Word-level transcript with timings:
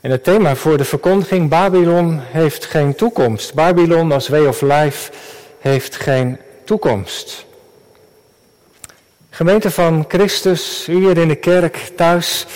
En 0.00 0.10
het 0.10 0.24
thema 0.24 0.56
voor 0.56 0.76
de 0.76 0.84
verkondiging, 0.84 1.48
Babylon 1.48 2.20
heeft 2.22 2.64
geen 2.64 2.94
toekomst. 2.94 3.54
Babylon 3.54 4.12
als 4.12 4.28
way 4.28 4.46
of 4.46 4.60
life 4.60 5.12
heeft 5.58 5.96
geen 5.96 6.38
toekomst. 6.64 7.46
Gemeente 9.30 9.70
van 9.70 10.04
Christus, 10.08 10.88
u 10.88 10.94
hier 10.94 11.18
in 11.18 11.28
de 11.28 11.34
kerk, 11.34 11.76
thuis, 11.96 12.46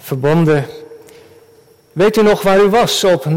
verbonden. 0.00 0.66
Weet 1.92 2.16
u 2.16 2.22
nog 2.22 2.42
waar 2.42 2.60
u 2.60 2.68
was 2.68 3.04
op 3.04 3.24
9-11? 3.24 3.30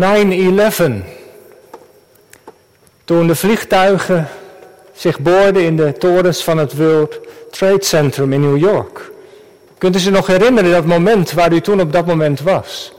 Toen 3.04 3.28
de 3.28 3.36
vliegtuigen 3.36 4.28
zich 4.94 5.20
boorden 5.20 5.64
in 5.64 5.78
de 5.78 5.94
torens 5.98 6.44
van 6.44 6.58
het 6.58 6.78
World 6.78 7.20
Trade 7.52 7.84
Center 7.84 8.32
in 8.32 8.42
New 8.42 8.58
York. 8.58 9.12
Kunt 9.78 9.96
u 9.96 10.00
zich 10.00 10.14
nog 10.14 10.28
herinneren 10.28 10.72
dat 10.72 10.86
moment 10.86 11.32
waar 11.32 11.54
u 11.54 11.62
toen 11.62 11.82
op 11.82 11.92
dat 11.92 12.06
moment 12.06 12.42
was? 12.42 12.95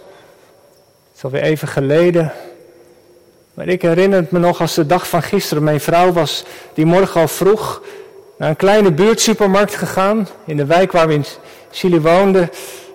Het 1.17 1.25
is 1.25 1.31
alweer 1.31 1.51
even 1.51 1.69
geleden. 1.69 2.33
Maar 3.55 3.69
ik 3.69 3.83
herinner 3.83 4.21
het 4.21 4.31
me 4.31 4.39
nog 4.39 4.61
als 4.61 4.75
de 4.75 4.87
dag 4.87 5.09
van 5.09 5.23
gisteren. 5.23 5.63
Mijn 5.63 5.81
vrouw 5.81 6.13
was 6.13 6.45
die 6.75 6.87
morgen 6.87 7.21
al 7.21 7.29
vroeg 7.29 7.83
naar 8.39 8.49
een 8.49 8.57
kleine 8.57 8.93
buurtsupermarkt 8.93 9.75
gegaan. 9.75 10.29
In 10.45 10.57
de 10.57 10.67
wijk 10.67 10.93
waar 10.93 11.09
we 11.09 11.15
in 11.15 11.25
Chili 11.71 12.01
woonden. 12.01 12.51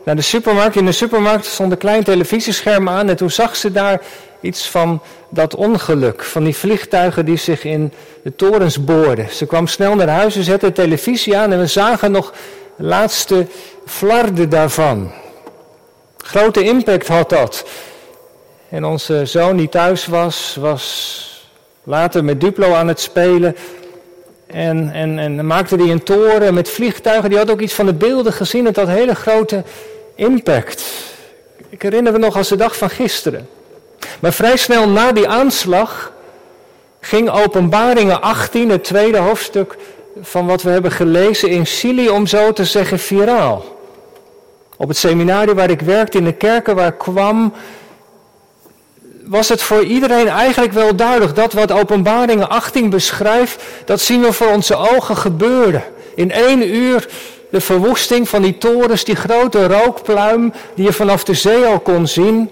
Naar 0.05 0.16
de 0.16 0.22
supermarkt. 0.22 0.76
In 0.76 0.86
de 0.86 0.92
supermarkt 0.92 1.45
stond 1.45 1.72
een 1.72 1.78
klein 1.78 2.04
televisiescherm 2.04 2.90
aan. 2.90 3.09
En 3.09 3.16
toen 3.16 3.31
zag 3.31 3.55
ze 3.55 3.72
daar 3.72 4.02
iets 4.42 4.70
van 4.70 5.02
dat 5.30 5.56
ongeluk. 5.56 6.23
Van 6.23 6.44
die 6.44 6.56
vliegtuigen 6.56 7.26
die 7.26 7.38
zich 7.38 7.64
in 7.64 7.94
de 8.23 8.36
torens 8.36 8.84
boorden. 8.84 9.30
Ze 9.30 9.45
kwam 9.45 9.67
snel 9.67 9.95
naar 9.95 10.09
huis. 10.09 10.34
Ze 10.34 10.44
zette 10.44 10.66
de 10.66 10.72
televisie 10.72 11.38
aan. 11.38 11.52
En 11.52 11.59
we 11.59 11.67
zagen 11.67 12.12
nog 12.12 12.34
de 12.78 12.84
laatste 12.84 13.48
flarden 13.86 14.50
daarvan. 14.50 15.12
Grote 16.17 16.64
impact 16.64 17.08
had 17.08 17.30
dat. 17.30 17.66
En 18.71 18.85
onze 18.85 19.25
zoon 19.25 19.57
die 19.57 19.70
thuis 19.70 20.05
was, 20.05 20.57
was 20.59 21.45
later 21.83 22.23
met 22.23 22.41
Duplo 22.41 22.73
aan 22.73 22.88
het 22.88 23.00
spelen. 23.00 23.55
En, 24.47 24.91
en, 24.91 25.19
en 25.19 25.45
maakte 25.47 25.78
die 25.78 25.91
een 25.91 26.03
toren 26.03 26.53
met 26.53 26.69
vliegtuigen. 26.69 27.30
Die 27.30 27.38
had 27.38 27.52
ook 27.52 27.59
iets 27.59 27.73
van 27.73 27.86
de 27.86 27.94
beelden 27.94 28.33
gezien. 28.33 28.66
Het 28.66 28.75
had 28.75 28.88
hele 28.88 29.16
grote 29.16 29.63
impact. 30.16 30.83
Ik 31.69 31.81
herinner 31.81 32.11
me 32.11 32.17
nog 32.17 32.38
als 32.38 32.47
de 32.47 32.55
dag 32.55 32.78
van 32.78 32.89
gisteren. 32.89 33.50
Maar 34.19 34.33
vrij 34.33 34.58
snel 34.58 34.89
na 34.89 35.11
die 35.11 35.28
aanslag 35.28 36.11
ging 37.00 37.30
Openbaringen 37.30 38.22
18, 38.22 38.69
het 38.69 38.83
tweede 38.83 39.17
hoofdstuk 39.17 39.78
van 40.22 40.45
wat 40.45 40.61
we 40.61 40.69
hebben 40.69 40.91
gelezen 40.91 41.50
in 41.50 41.66
Chili, 41.66 42.09
om 42.09 42.28
zo 42.28 42.53
te 42.53 42.66
zeggen, 42.66 43.00
viraal. 43.00 43.80
Op 44.78 44.88
het 44.88 44.97
seminarie 44.97 45.53
waar 45.53 45.69
ik 45.69 45.81
werkte, 45.81 46.17
in 46.17 46.23
de 46.23 46.33
kerken 46.33 46.75
waar 46.75 46.94
kwam, 46.94 47.53
was 49.32 49.50
het 49.50 49.62
voor 49.62 49.84
iedereen 49.84 50.28
eigenlijk 50.28 50.74
wel 50.74 50.96
duidelijk 50.96 51.36
dat 51.36 51.54
wat 51.54 51.72
Openbaringen 51.72 52.50
18 52.50 52.90
beschrijft, 52.90 53.64
dat 53.86 54.02
zien 54.02 54.22
we 54.22 54.34
voor 54.34 54.48
onze 54.48 54.76
ogen 54.76 55.18
gebeuren. 55.18 55.84
In 56.16 56.32
één 56.32 56.76
uur 56.76 57.08
de 57.50 57.62
verwoesting 57.62 58.30
van 58.30 58.42
die 58.42 58.58
torens, 58.58 59.04
die 59.04 59.16
grote 59.16 59.68
rookpluim 59.68 60.54
die 60.76 60.86
je 60.86 60.94
vanaf 60.94 61.24
de 61.24 61.34
zee 61.34 61.66
al 61.66 61.80
kon 61.80 62.08
zien. 62.08 62.50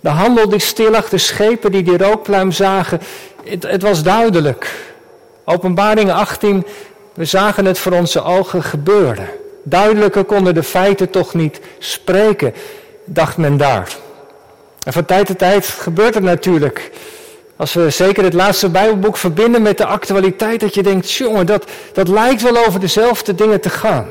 De 0.00 0.08
handel 0.08 0.48
die 0.48 0.60
stil 0.60 0.90
lag, 0.90 1.08
de 1.08 1.18
schepen 1.18 1.72
die 1.72 1.82
die 1.82 1.98
rookpluim 1.98 2.52
zagen. 2.52 3.00
Het, 3.44 3.62
het 3.62 3.82
was 3.82 4.02
duidelijk. 4.02 4.74
Openbaringen 5.44 6.14
18, 6.14 6.66
we 7.14 7.24
zagen 7.24 7.64
het 7.64 7.78
voor 7.78 7.92
onze 7.92 8.22
ogen 8.22 8.62
gebeuren. 8.62 9.28
Duidelijker 9.62 10.24
konden 10.24 10.54
de 10.54 10.62
feiten 10.62 11.10
toch 11.10 11.34
niet 11.34 11.60
spreken, 11.78 12.54
dacht 13.04 13.36
men 13.36 13.56
daar. 13.56 13.96
En 14.84 14.92
van 14.92 15.04
tijd 15.04 15.26
tot 15.26 15.38
tijd 15.38 15.66
gebeurt 15.66 16.14
het 16.14 16.22
natuurlijk. 16.22 16.90
Als 17.56 17.72
we 17.72 17.90
zeker 17.90 18.24
het 18.24 18.32
laatste 18.32 18.68
Bijbelboek 18.68 19.16
verbinden 19.16 19.62
met 19.62 19.78
de 19.78 19.86
actualiteit, 19.86 20.60
dat 20.60 20.74
je 20.74 20.82
denkt, 20.82 21.12
jongen, 21.12 21.46
dat, 21.46 21.64
dat 21.92 22.08
lijkt 22.08 22.42
wel 22.42 22.66
over 22.66 22.80
dezelfde 22.80 23.34
dingen 23.34 23.60
te 23.60 23.70
gaan. 23.70 24.06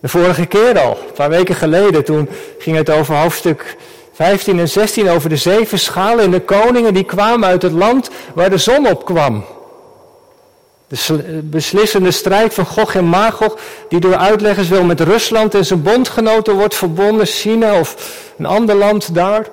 De 0.00 0.08
vorige 0.08 0.46
keer 0.46 0.78
al, 0.78 0.90
een 0.90 1.12
paar 1.14 1.28
weken 1.28 1.54
geleden, 1.54 2.04
toen 2.04 2.28
ging 2.58 2.76
het 2.76 2.90
over 2.90 3.16
hoofdstuk 3.16 3.76
15 4.12 4.58
en 4.58 4.68
16, 4.68 5.10
over 5.10 5.28
de 5.28 5.36
zeven 5.36 5.78
schalen 5.78 6.24
en 6.24 6.30
de 6.30 6.40
koningen 6.40 6.94
die 6.94 7.04
kwamen 7.04 7.48
uit 7.48 7.62
het 7.62 7.72
land 7.72 8.10
waar 8.34 8.50
de 8.50 8.58
zon 8.58 8.88
op 8.88 9.04
kwam. 9.04 9.44
De 10.88 11.40
beslissende 11.42 12.10
strijd 12.10 12.54
van 12.54 12.66
Gog 12.66 12.94
en 12.94 13.04
Magog, 13.04 13.58
die 13.88 14.00
door 14.00 14.16
uitleggers 14.16 14.68
wel 14.68 14.84
met 14.84 15.00
Rusland 15.00 15.54
en 15.54 15.64
zijn 15.64 15.82
bondgenoten 15.82 16.54
wordt 16.54 16.74
verbonden, 16.74 17.26
China 17.26 17.78
of 17.78 17.96
een 18.38 18.46
ander 18.46 18.74
land 18.74 19.14
daar. 19.14 19.46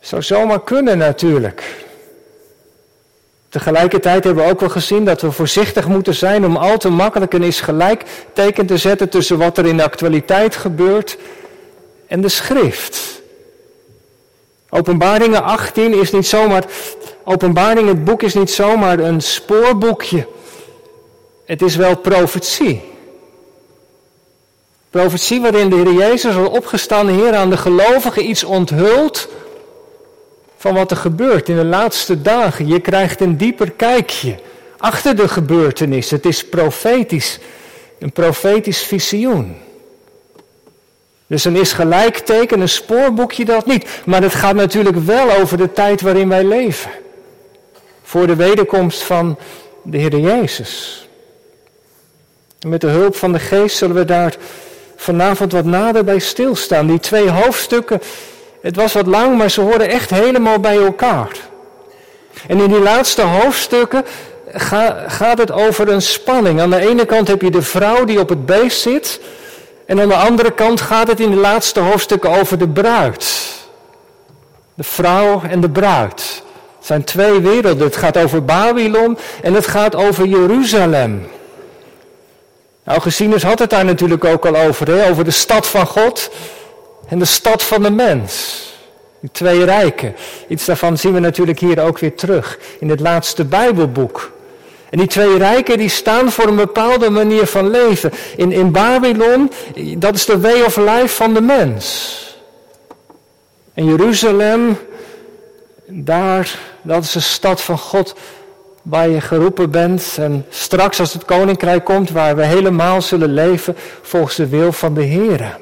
Zou 0.00 0.22
zomaar 0.22 0.62
kunnen 0.62 0.98
natuurlijk. 0.98 1.86
Tegelijkertijd 3.48 4.24
hebben 4.24 4.44
we 4.44 4.50
ook 4.50 4.60
wel 4.60 4.68
gezien 4.68 5.04
dat 5.04 5.20
we 5.20 5.32
voorzichtig 5.32 5.88
moeten 5.88 6.14
zijn 6.14 6.44
om 6.44 6.56
al 6.56 6.78
te 6.78 6.88
makkelijk 6.88 7.32
een 7.32 7.42
is 7.42 7.60
gelijk 7.60 8.04
teken 8.32 8.66
te 8.66 8.76
zetten 8.76 9.08
tussen 9.08 9.38
wat 9.38 9.58
er 9.58 9.66
in 9.66 9.76
de 9.76 9.82
actualiteit 9.82 10.56
gebeurt 10.56 11.18
en 12.06 12.20
de 12.20 12.28
schrift. 12.28 13.20
Openbaringen 14.70 15.42
18 15.42 16.00
is 16.00 16.12
niet 16.12 16.26
zomaar, 16.26 16.64
openbaring 17.28 17.88
het 17.88 18.04
boek 18.04 18.22
is 18.22 18.34
niet 18.34 18.50
zomaar 18.50 18.98
een 18.98 19.20
spoorboekje. 19.20 20.26
Het 21.44 21.62
is 21.62 21.76
wel 21.76 21.96
profetie. 21.96 22.82
Profetie 24.90 25.40
waarin 25.40 25.70
de 25.70 25.76
Heer 25.76 25.92
Jezus 25.92 26.36
al 26.36 26.48
opgestane 26.48 27.12
Heer 27.12 27.34
aan 27.34 27.50
de 27.50 27.56
gelovigen 27.56 28.28
iets 28.28 28.44
onthult 28.44 29.28
van 30.56 30.74
wat 30.74 30.90
er 30.90 30.96
gebeurt 30.96 31.48
in 31.48 31.56
de 31.56 31.64
laatste 31.64 32.22
dagen. 32.22 32.66
Je 32.66 32.80
krijgt 32.80 33.20
een 33.20 33.36
dieper 33.36 33.70
kijkje 33.70 34.38
achter 34.78 35.16
de 35.16 35.28
gebeurtenis. 35.28 36.10
Het 36.10 36.26
is 36.26 36.44
profetisch, 36.44 37.38
een 37.98 38.12
profetisch 38.12 38.82
visioen. 38.82 39.56
Dus 41.26 41.44
een 41.44 41.56
is 41.56 41.72
gelijkteken, 41.72 42.60
een 42.60 42.68
spoorboekje 42.68 43.44
dat 43.44 43.66
niet. 43.66 43.88
Maar 44.04 44.22
het 44.22 44.34
gaat 44.34 44.54
natuurlijk 44.54 44.96
wel 44.96 45.30
over 45.30 45.56
de 45.56 45.72
tijd 45.72 46.00
waarin 46.00 46.28
wij 46.28 46.44
leven. 46.44 46.90
Voor 48.08 48.26
de 48.26 48.36
wederkomst 48.36 49.02
van 49.02 49.38
de 49.82 49.98
Heer 49.98 50.18
Jezus. 50.18 51.06
Met 52.66 52.80
de 52.80 52.86
hulp 52.86 53.16
van 53.16 53.32
de 53.32 53.38
geest 53.38 53.76
zullen 53.76 53.96
we 53.96 54.04
daar 54.04 54.36
vanavond 54.96 55.52
wat 55.52 55.64
nader 55.64 56.04
bij 56.04 56.18
stilstaan. 56.18 56.86
Die 56.86 57.00
twee 57.00 57.30
hoofdstukken, 57.30 58.00
het 58.62 58.76
was 58.76 58.92
wat 58.92 59.06
lang, 59.06 59.36
maar 59.36 59.50
ze 59.50 59.60
horen 59.60 59.88
echt 59.88 60.10
helemaal 60.10 60.60
bij 60.60 60.76
elkaar. 60.76 61.36
En 62.46 62.60
in 62.60 62.68
die 62.68 62.80
laatste 62.80 63.22
hoofdstukken 63.22 64.04
gaat 65.06 65.38
het 65.38 65.52
over 65.52 65.88
een 65.88 66.02
spanning. 66.02 66.60
Aan 66.60 66.70
de 66.70 66.88
ene 66.88 67.04
kant 67.04 67.28
heb 67.28 67.42
je 67.42 67.50
de 67.50 67.62
vrouw 67.62 68.04
die 68.04 68.20
op 68.20 68.28
het 68.28 68.46
beest 68.46 68.80
zit. 68.80 69.20
En 69.86 70.00
aan 70.00 70.08
de 70.08 70.14
andere 70.14 70.50
kant 70.50 70.80
gaat 70.80 71.08
het 71.08 71.20
in 71.20 71.30
de 71.30 71.36
laatste 71.36 71.80
hoofdstukken 71.80 72.30
over 72.30 72.58
de 72.58 72.68
bruid. 72.68 73.52
De 74.74 74.84
vrouw 74.84 75.42
en 75.42 75.60
de 75.60 75.70
bruid. 75.70 76.46
Zijn 76.88 77.04
twee 77.04 77.40
werelden. 77.40 77.86
Het 77.86 77.96
gaat 77.96 78.16
over 78.16 78.44
Babylon 78.44 79.18
en 79.42 79.54
het 79.54 79.66
gaat 79.66 79.94
over 79.94 80.26
Jeruzalem. 80.26 81.26
Augustinus 82.84 83.42
had 83.42 83.58
het 83.58 83.70
daar 83.70 83.84
natuurlijk 83.84 84.24
ook 84.24 84.46
al 84.46 84.56
over, 84.56 84.88
hè? 84.88 85.10
over 85.10 85.24
de 85.24 85.30
stad 85.30 85.66
van 85.66 85.86
God 85.86 86.30
en 87.08 87.18
de 87.18 87.24
stad 87.24 87.62
van 87.62 87.82
de 87.82 87.90
mens. 87.90 88.62
Die 89.20 89.30
twee 89.32 89.64
rijken. 89.64 90.14
Iets 90.48 90.64
daarvan 90.64 90.98
zien 90.98 91.12
we 91.12 91.20
natuurlijk 91.20 91.58
hier 91.58 91.82
ook 91.82 91.98
weer 91.98 92.14
terug 92.14 92.58
in 92.80 92.90
het 92.90 93.00
laatste 93.00 93.44
Bijbelboek. 93.44 94.32
En 94.90 94.98
die 94.98 95.08
twee 95.08 95.38
rijken 95.38 95.78
die 95.78 95.88
staan 95.88 96.32
voor 96.32 96.46
een 96.46 96.56
bepaalde 96.56 97.10
manier 97.10 97.46
van 97.46 97.70
leven. 97.70 98.12
In, 98.36 98.52
in 98.52 98.72
Babylon, 98.72 99.52
dat 99.98 100.14
is 100.14 100.24
de 100.24 100.40
way 100.40 100.60
of 100.62 100.76
life 100.76 101.08
van 101.08 101.34
de 101.34 101.40
mens. 101.40 102.16
En 103.74 103.84
Jeruzalem, 103.84 104.78
daar, 105.90 106.58
dat 106.82 107.02
is 107.02 107.12
de 107.12 107.20
stad 107.20 107.60
van 107.60 107.78
God 107.78 108.14
waar 108.82 109.08
je 109.08 109.20
geroepen 109.20 109.70
bent. 109.70 110.16
En 110.18 110.46
straks 110.48 111.00
als 111.00 111.12
het 111.12 111.24
koninkrijk 111.24 111.84
komt, 111.84 112.10
waar 112.10 112.36
we 112.36 112.44
helemaal 112.44 113.02
zullen 113.02 113.34
leven 113.34 113.76
volgens 114.02 114.36
de 114.36 114.48
wil 114.48 114.72
van 114.72 114.94
de 114.94 115.02
Heer. 115.02 115.58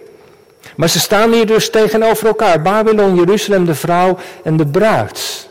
Maar 0.76 0.88
ze 0.88 1.00
staan 1.00 1.32
hier 1.32 1.46
dus 1.46 1.70
tegenover 1.70 2.26
elkaar. 2.26 2.62
Babylon, 2.62 3.14
Jeruzalem, 3.14 3.64
de 3.64 3.74
vrouw 3.74 4.18
en 4.42 4.56
de 4.56 4.66
bruid. 4.66 5.48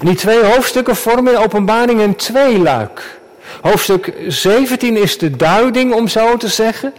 En 0.00 0.06
die 0.06 0.14
twee 0.14 0.44
hoofdstukken 0.44 0.96
vormen 0.96 1.32
in 1.32 1.38
openbaring 1.38 2.00
een 2.00 2.16
tweeluik. 2.16 3.18
Hoofdstuk 3.60 4.12
17 4.28 4.96
is 4.96 5.18
de 5.18 5.36
duiding, 5.36 5.94
om 5.94 6.08
zo 6.08 6.36
te 6.36 6.48
zeggen. 6.48 6.94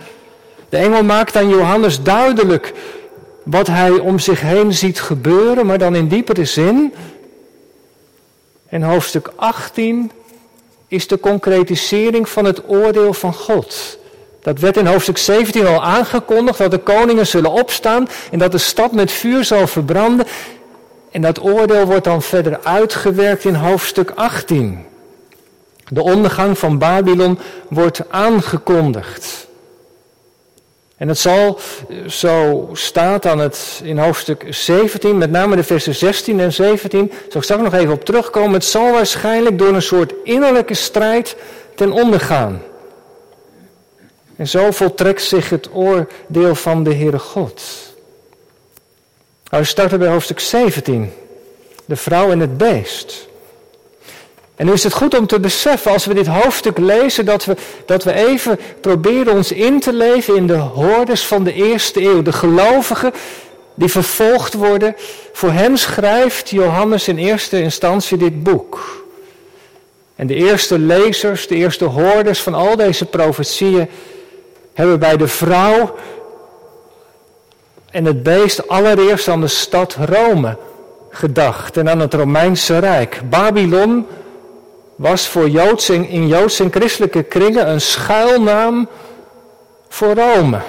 De 0.70 0.78
engel 0.78 1.04
maakt 1.04 1.36
aan 1.36 1.50
Johannes 1.50 2.04
duidelijk 2.04 2.74
wat 3.44 3.68
hij 3.68 3.92
om 3.92 4.20
zich 4.20 4.42
heen 4.42 4.74
ziet 4.74 5.00
gebeuren, 5.00 5.66
maar 5.66 5.78
dan 5.78 5.96
in 5.96 6.08
diepere 6.08 6.46
zin. 6.46 6.94
En 8.72 8.82
hoofdstuk 8.82 9.32
18 9.36 10.12
is 10.88 11.08
de 11.08 11.20
concretisering 11.20 12.30
van 12.30 12.46
het 12.46 12.70
oordeel 12.70 13.14
van 13.14 13.34
God. 13.34 13.98
Dat 14.42 14.60
werd 14.60 14.78
in 14.78 14.86
hoofdstuk 14.86 15.18
17 15.18 15.68
al 15.68 15.84
aangekondigd, 15.84 16.58
dat 16.58 16.72
de 16.72 16.78
koningen 16.78 17.28
zullen 17.28 17.52
opstaan 17.52 18.08
en 18.32 18.40
dat 18.40 18.52
de 18.52 18.58
stad 18.58 18.92
met 18.92 19.12
vuur 19.12 19.44
zal 19.44 19.68
verbranden. 19.68 20.26
En 21.12 21.22
dat 21.22 21.42
oordeel 21.42 21.86
wordt 21.86 22.04
dan 22.04 22.22
verder 22.22 22.60
uitgewerkt 22.64 23.46
in 23.46 23.56
hoofdstuk 23.56 24.12
18. 24.16 24.86
De 25.88 26.04
ondergang 26.04 26.58
van 26.58 26.78
Babylon 26.78 27.40
wordt 27.68 28.02
aangekondigd. 28.10 29.48
En 31.02 31.08
het 31.08 31.20
zal, 31.20 31.60
zo 32.08 32.70
staat 32.74 33.24
dan 33.24 33.40
het 33.40 33.82
in 33.84 33.98
hoofdstuk 33.98 34.46
17, 34.50 35.18
met 35.18 35.32
name 35.32 35.56
de 35.56 35.64
versen 35.64 35.96
16 35.96 36.40
en 36.40 36.54
17, 36.54 37.12
zal 37.12 37.38
ik 37.38 37.44
straks 37.44 37.62
nog 37.62 37.74
even 37.74 37.94
op 37.94 38.06
terugkomen. 38.06 38.54
Het 38.54 38.64
zal 38.64 38.92
waarschijnlijk 38.92 39.58
door 39.58 39.74
een 39.74 39.82
soort 39.82 40.14
innerlijke 40.24 40.74
strijd 40.74 41.36
ten 41.76 41.92
onder 41.92 42.20
gaan. 42.20 42.62
En 44.36 44.48
zo 44.48 44.72
voltrekt 44.72 45.24
zich 45.24 45.50
het 45.50 45.70
oordeel 45.74 46.56
van 46.56 46.84
de 46.84 46.94
Heere 46.96 47.20
God. 47.20 47.62
Nou, 49.50 49.64
we 49.64 49.70
starten 49.70 50.00
bij 50.00 50.10
hoofdstuk 50.10 50.40
17. 50.40 51.14
De 51.86 51.96
vrouw 51.96 52.32
en 52.32 52.40
het 52.40 52.58
beest. 52.58 53.28
En 54.62 54.68
nu 54.68 54.74
is 54.74 54.84
het 54.84 54.94
goed 54.94 55.18
om 55.18 55.28
te 55.28 55.40
beseffen, 55.40 55.92
als 55.92 56.06
we 56.06 56.14
dit 56.14 56.28
hoofdstuk 56.28 56.78
lezen, 56.78 57.26
dat 57.26 57.46
we, 57.46 57.56
dat 57.86 58.04
we 58.04 58.14
even 58.14 58.60
proberen 58.82 59.34
ons 59.34 59.52
in 59.52 59.80
te 59.80 59.94
leven 59.94 60.36
in 60.36 60.48
de 60.48 60.58
hordes 60.58 61.26
van 61.26 61.44
de 61.44 61.54
eerste 61.54 62.02
eeuw. 62.02 62.22
De 62.22 62.32
gelovigen 62.32 63.14
die 63.74 63.90
vervolgd 63.90 64.54
worden. 64.54 64.96
Voor 65.34 65.52
hen 65.52 65.78
schrijft 65.78 66.50
Johannes 66.50 67.08
in 67.08 67.18
eerste 67.18 67.62
instantie 67.62 68.18
dit 68.18 68.44
boek. 68.44 69.04
En 70.16 70.28
de 70.28 70.36
eerste 70.36 70.80
lezers, 70.80 71.48
de 71.48 71.56
eerste 71.56 71.86
hordes 71.86 72.42
van 72.42 72.54
al 72.54 72.76
deze 72.76 73.06
profetieën, 73.06 73.90
hebben 74.74 75.00
bij 75.00 75.18
de 75.18 75.28
vrouw 75.28 75.96
en 77.92 78.06
het 78.06 78.24
beest 78.24 78.68
allereerst 78.68 79.28
aan 79.28 79.42
de 79.42 79.48
stad 79.48 79.98
Rome 80.10 80.58
gedacht 81.10 81.78
en 81.78 81.90
aan 81.90 82.00
het 82.00 82.14
Romeinse 82.14 82.80
Rijk. 82.80 83.22
Babylon 83.30 84.06
was 85.02 85.28
voor 85.28 85.50
Joods 85.50 85.90
in 85.90 86.28
Joods 86.28 86.60
en 86.60 86.72
christelijke 86.72 87.24
kringen 87.24 87.70
een 87.70 87.82
schuilnaam 87.82 88.90
voor 89.90 90.14
Rome. 90.14 90.60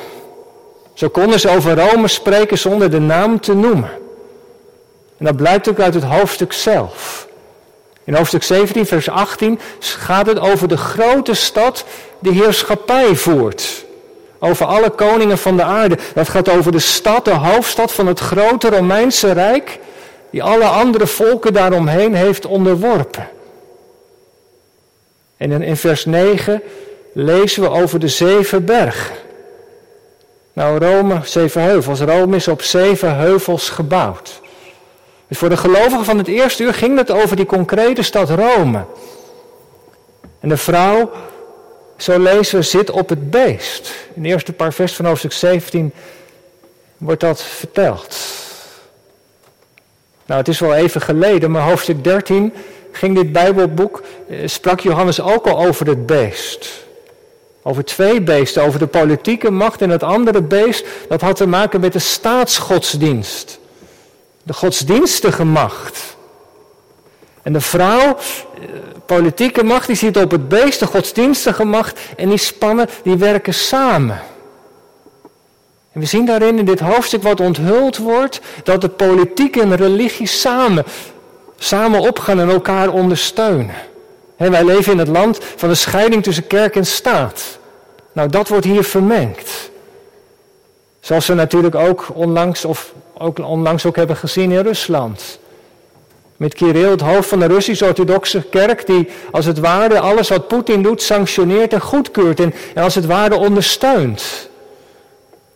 Zo 0.95 1.09
konden 1.09 1.41
ze 1.41 1.49
over 1.49 1.79
Rome 1.79 2.09
spreken 2.09 2.59
zonder 2.59 2.91
de 2.91 3.01
naam 3.01 3.41
te 3.41 3.55
noemen. 3.55 3.91
En 5.19 5.25
dat 5.25 5.37
blijkt 5.37 5.69
ook 5.69 5.81
uit 5.81 5.95
het 5.95 6.03
hoofdstuk 6.03 6.53
zelf. 6.53 7.27
In 8.05 8.15
hoofdstuk 8.15 8.43
17, 8.43 8.87
vers 8.87 9.09
18 9.09 9.61
gaat 9.79 10.27
het 10.27 10.39
over 10.39 10.69
de 10.69 10.77
grote 10.77 11.35
stad 11.35 11.85
die 12.19 12.33
heerschappij 12.33 13.17
voert. 13.17 13.85
Over 14.39 14.67
alle 14.67 14.91
koningen 14.91 15.39
van 15.39 15.57
de 15.57 15.63
aarde. 15.63 15.99
Dat 16.15 16.29
gaat 16.29 16.49
over 16.49 16.73
de 16.73 16.79
stad, 16.79 17.25
de 17.25 17.35
hoofdstad 17.35 17.93
van 17.93 18.07
het 18.07 18.21
grote 18.21 18.71
Romeinse 18.71 19.33
Rijk, 19.33 19.79
die 20.31 20.43
alle 20.43 20.65
andere 20.65 21.07
volken 21.07 21.53
daaromheen 21.53 22.15
heeft 22.15 22.47
onderworpen. 22.47 23.29
En 25.43 25.63
in 25.63 25.77
vers 25.77 26.05
9 26.05 26.63
lezen 27.13 27.63
we 27.63 27.71
over 27.71 27.99
de 27.99 28.09
zeven 28.09 28.65
bergen. 28.65 29.17
Nou, 30.53 30.85
Rome, 30.85 31.21
zeven 31.25 31.63
heuvels. 31.63 32.01
Rome 32.01 32.37
is 32.37 32.49
op 32.49 32.63
zeven 32.63 33.17
heuvels 33.17 33.69
gebouwd. 33.69 34.41
Dus 35.29 35.39
voor 35.39 35.49
de 35.49 35.57
gelovigen 35.57 36.05
van 36.05 36.19
het 36.19 36.29
eerste 36.29 36.63
uur 36.63 36.75
ging 36.75 36.99
het 36.99 37.11
over 37.11 37.37
die 37.37 37.47
concrete 37.47 38.03
stad 38.03 38.31
Rome. 38.31 38.85
En 40.41 40.49
de 40.49 40.57
vrouw, 40.57 41.11
zo 41.97 42.19
lezen 42.19 42.59
we, 42.59 42.63
zit 42.65 42.91
op 42.91 43.09
het 43.09 43.31
beest. 43.31 43.95
In 44.15 44.23
de 44.23 44.29
eerste 44.29 44.53
paar 44.53 44.73
vers 44.73 44.95
van 44.95 45.05
hoofdstuk 45.05 45.33
17 45.33 45.93
wordt 46.97 47.21
dat 47.21 47.43
verteld. 47.43 48.17
Nou, 50.27 50.41
het 50.41 50.49
is 50.49 50.59
wel 50.59 50.75
even 50.75 51.01
geleden, 51.01 51.51
maar 51.51 51.63
hoofdstuk 51.63 52.05
13 52.05 52.53
ging 52.93 53.15
dit 53.15 53.33
Bijbelboek, 53.33 54.03
eh, 54.29 54.39
sprak 54.45 54.81
Johannes 54.81 55.21
ook 55.21 55.47
al 55.47 55.67
over 55.67 55.87
het 55.87 56.07
beest. 56.07 56.69
Over 57.63 57.85
twee 57.85 58.23
beesten, 58.23 58.63
over 58.63 58.79
de 58.79 58.87
politieke 58.87 59.51
macht 59.51 59.83
en 59.83 59.91
het 59.91 60.03
andere 60.03 60.43
beest, 60.43 60.87
dat 61.09 61.21
had 61.21 61.37
te 61.37 61.47
maken 61.47 61.81
met 61.81 61.93
de 61.93 61.99
staatsgodsdienst. 61.99 63.59
De 64.43 64.53
godsdienstige 64.53 65.45
macht. 65.45 66.17
En 67.43 67.53
de 67.53 67.61
vrouw, 67.61 68.17
eh, 68.17 68.65
politieke 69.07 69.65
macht, 69.65 69.87
die 69.87 69.97
zit 69.97 70.17
op 70.17 70.31
het 70.31 70.49
beest, 70.49 70.79
de 70.79 70.87
godsdienstige 70.87 71.65
macht, 71.65 72.01
en 72.17 72.29
die 72.29 72.39
spannen, 72.39 72.89
die 73.03 73.17
werken 73.17 73.55
samen. 73.55 74.21
En 75.93 76.01
we 76.01 76.07
zien 76.07 76.27
daarin 76.27 76.59
in 76.59 76.65
dit 76.65 76.81
hoofdstuk 76.81 77.23
wat 77.23 77.41
onthuld 77.41 77.97
wordt, 77.97 78.41
dat 78.63 78.81
de 78.81 78.89
politiek 78.89 79.57
en 79.57 79.77
religie 79.77 80.27
samen 80.27 80.85
samen 81.63 82.01
opgaan 82.01 82.41
en 82.41 82.51
elkaar 82.51 82.89
ondersteunen. 82.89 83.75
wij 84.37 84.65
leven 84.65 84.93
in 84.93 84.99
het 84.99 85.09
land 85.09 85.39
van 85.57 85.69
de 85.69 85.75
scheiding 85.75 86.23
tussen 86.23 86.47
kerk 86.47 86.77
en 86.77 86.87
staat. 86.87 87.59
Nou, 88.13 88.29
dat 88.29 88.49
wordt 88.49 88.65
hier 88.65 88.85
vermengd. 88.85 89.71
Zoals 91.01 91.27
we 91.27 91.35
natuurlijk 91.35 91.75
ook 91.75 92.07
onlangs, 92.15 92.65
of 92.65 92.93
ook 93.19 93.39
onlangs 93.39 93.87
ook 93.87 93.97
hebben 93.97 94.17
gezien 94.17 94.51
in 94.51 94.63
Rusland. 94.63 95.39
Met 96.37 96.55
Kirill, 96.55 96.91
het 96.91 97.01
hoofd 97.01 97.29
van 97.29 97.39
de 97.39 97.47
Russisch-Orthodoxe 97.47 98.43
kerk, 98.43 98.87
die 98.87 99.09
als 99.31 99.45
het 99.45 99.59
ware 99.59 100.01
alles 100.01 100.29
wat 100.29 100.49
Poetin 100.49 100.83
doet 100.83 101.03
sanctioneert 101.03 101.73
en 101.73 101.81
goedkeurt 101.81 102.41
en, 102.41 102.55
en 102.75 102.83
als 102.83 102.95
het 102.95 103.07
ware 103.07 103.37
ondersteunt. 103.37 104.51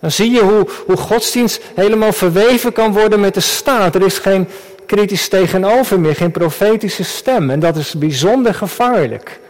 Dan 0.00 0.10
zie 0.10 0.30
je 0.30 0.40
hoe, 0.40 0.66
hoe 0.86 0.96
godsdienst 0.96 1.62
helemaal 1.74 2.12
verweven 2.12 2.72
kan 2.72 2.92
worden 2.92 3.20
met 3.20 3.34
de 3.34 3.40
staat. 3.40 3.94
Er 3.94 4.04
is 4.04 4.18
geen 4.18 4.48
kritisch 4.86 5.28
tegenover 5.28 6.00
meer, 6.00 6.16
geen 6.16 6.30
profetische 6.30 7.04
stem. 7.04 7.50
En 7.50 7.60
dat 7.60 7.76
is 7.76 7.94
bijzonder 7.94 8.54
gevaarlijk. 8.54 9.40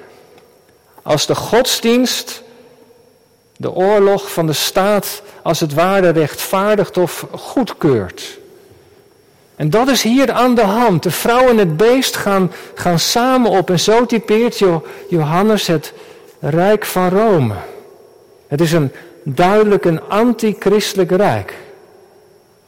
Als 1.02 1.26
de 1.26 1.34
godsdienst 1.34 2.42
de 3.56 3.72
oorlog 3.72 4.32
van 4.32 4.46
de 4.46 4.52
staat 4.52 5.22
als 5.42 5.60
het 5.60 5.74
ware 5.74 6.08
rechtvaardigt 6.08 6.98
of 6.98 7.26
goedkeurt. 7.30 8.38
En 9.56 9.70
dat 9.70 9.88
is 9.88 10.02
hier 10.02 10.32
aan 10.32 10.54
de 10.54 10.64
hand. 10.64 11.02
De 11.02 11.10
vrouw 11.10 11.48
en 11.48 11.58
het 11.58 11.76
beest 11.76 12.16
gaan, 12.16 12.52
gaan 12.74 12.98
samen 12.98 13.50
op. 13.50 13.70
En 13.70 13.80
zo 13.80 14.06
typeert 14.06 14.62
Johannes 15.08 15.66
het 15.66 15.92
Rijk 16.40 16.84
van 16.84 17.08
Rome. 17.08 17.54
Het 18.48 18.60
is 18.60 18.72
een 18.72 18.92
duidelijk 19.22 19.84
een 19.84 20.02
antichristelijk 20.08 21.10
rijk. 21.10 21.54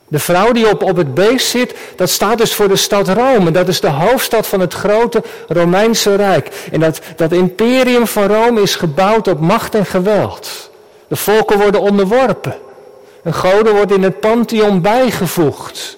De 0.09 0.19
vrouw 0.19 0.53
die 0.53 0.71
op, 0.71 0.83
op 0.83 0.97
het 0.97 1.15
beest 1.15 1.49
zit, 1.49 1.75
dat 1.97 2.11
staat 2.11 2.39
dus 2.39 2.55
voor 2.55 2.69
de 2.69 2.77
stad 2.77 3.09
Rome. 3.09 3.51
Dat 3.51 3.69
is 3.69 3.81
de 3.81 3.89
hoofdstad 3.89 4.47
van 4.47 4.61
het 4.61 4.75
grote 4.75 5.23
Romeinse 5.49 6.15
Rijk. 6.15 6.67
En 6.73 6.81
dat, 6.81 7.01
dat 7.17 7.33
imperium 7.33 8.07
van 8.07 8.27
Rome 8.27 8.61
is 8.61 8.75
gebouwd 8.75 9.29
op 9.29 9.41
macht 9.41 9.75
en 9.75 9.87
geweld. 9.87 10.71
De 11.09 11.17
volken 11.17 11.59
worden 11.59 11.81
onderworpen. 11.81 12.55
Een 13.23 13.35
goden 13.35 13.75
wordt 13.75 13.93
in 13.93 14.03
het 14.03 14.21
pantheon 14.21 14.81
bijgevoegd. 14.81 15.97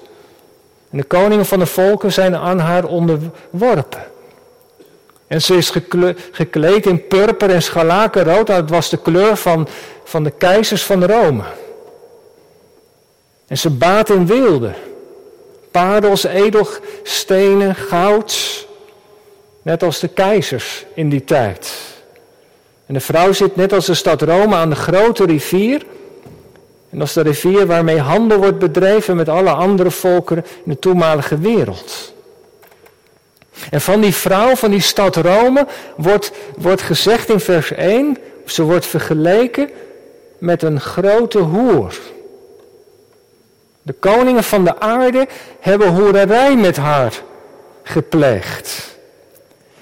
En 0.91 0.99
de 0.99 1.05
koningen 1.05 1.47
van 1.47 1.59
de 1.59 1.67
volken 1.67 2.13
zijn 2.13 2.37
aan 2.37 2.59
haar 2.59 2.85
onderworpen. 2.85 4.05
En 5.27 5.43
ze 5.43 5.57
is 5.57 5.73
gekleed 6.33 6.87
in 6.87 7.07
purper 7.07 7.51
en 7.51 7.63
scharlakenrood. 7.63 8.47
Dat 8.47 8.71
was 8.71 8.91
de 8.91 8.97
kleur 8.97 9.37
van, 9.37 9.69
van 10.05 10.25
de 10.25 10.31
keizers 10.31 10.85
van 10.85 11.05
Rome. 11.05 11.43
En 13.51 13.59
ze 13.59 13.71
baat 13.71 14.11
in 14.11 14.27
wilde. 14.27 14.73
Parels, 15.71 16.25
edelstenen, 16.25 17.75
goud. 17.75 18.67
Net 19.63 19.83
als 19.83 20.01
de 20.01 20.09
keizers 20.09 20.85
in 20.95 21.09
die 21.09 21.25
tijd. 21.25 21.73
En 22.87 22.95
de 22.95 23.01
vrouw 23.01 23.33
zit 23.33 23.57
net 23.57 23.73
als 23.73 23.87
de 23.87 23.95
stad 23.95 24.23
Rome 24.23 24.55
aan 24.55 24.71
de 24.71 24.77
grote 24.77 25.25
rivier. 25.25 25.87
En 26.91 27.01
is 27.01 27.13
de 27.13 27.21
rivier 27.21 27.67
waarmee 27.67 27.99
handel 27.99 28.39
wordt 28.39 28.59
bedreven 28.59 29.17
met 29.17 29.29
alle 29.29 29.51
andere 29.51 29.91
volkeren 29.91 30.45
in 30.65 30.71
de 30.71 30.79
toenmalige 30.79 31.39
wereld. 31.39 32.15
En 33.71 33.81
van 33.81 34.01
die 34.01 34.15
vrouw, 34.15 34.57
van 34.57 34.71
die 34.71 34.81
stad 34.81 35.17
Rome, 35.17 35.67
wordt, 35.97 36.33
wordt 36.57 36.83
gezegd 36.83 37.29
in 37.29 37.41
vers 37.41 37.73
1, 37.73 38.19
ze 38.45 38.63
wordt 38.63 38.87
vergeleken 38.87 39.71
met 40.39 40.63
een 40.63 40.81
grote 40.81 41.39
hoer. 41.39 41.95
De 43.91 43.97
koningen 43.99 44.45
van 44.45 44.65
de 44.65 44.81
aarde 44.81 45.29
hebben 45.61 45.89
hoererij 45.89 46.57
met 46.57 46.77
haar 46.77 47.13
gepleegd. 47.83 48.97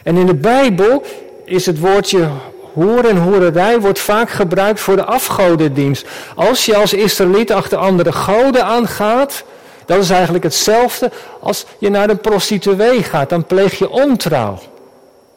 En 0.02 0.16
in 0.16 0.26
de 0.26 0.34
Bijbel 0.34 1.02
is 1.44 1.66
het 1.66 1.78
woordje 1.78 2.28
hoer 2.72 3.08
en 3.08 3.16
hoererij 3.16 3.80
wordt 3.80 3.98
vaak 3.98 4.30
gebruikt 4.30 4.80
voor 4.80 4.96
de 4.96 5.04
afgodendienst. 5.04 6.06
Als 6.34 6.66
je 6.66 6.76
als 6.76 6.92
Israëliet 6.92 7.52
achter 7.52 7.78
andere 7.78 8.12
goden 8.12 8.64
aangaat, 8.64 9.44
dat 9.86 10.02
is 10.02 10.10
eigenlijk 10.10 10.44
hetzelfde 10.44 11.10
als 11.40 11.64
je 11.78 11.90
naar 11.90 12.10
een 12.10 12.20
prostituee 12.20 13.02
gaat. 13.02 13.28
Dan 13.28 13.46
pleeg 13.46 13.78
je 13.78 13.90
ontrouw. 13.90 14.58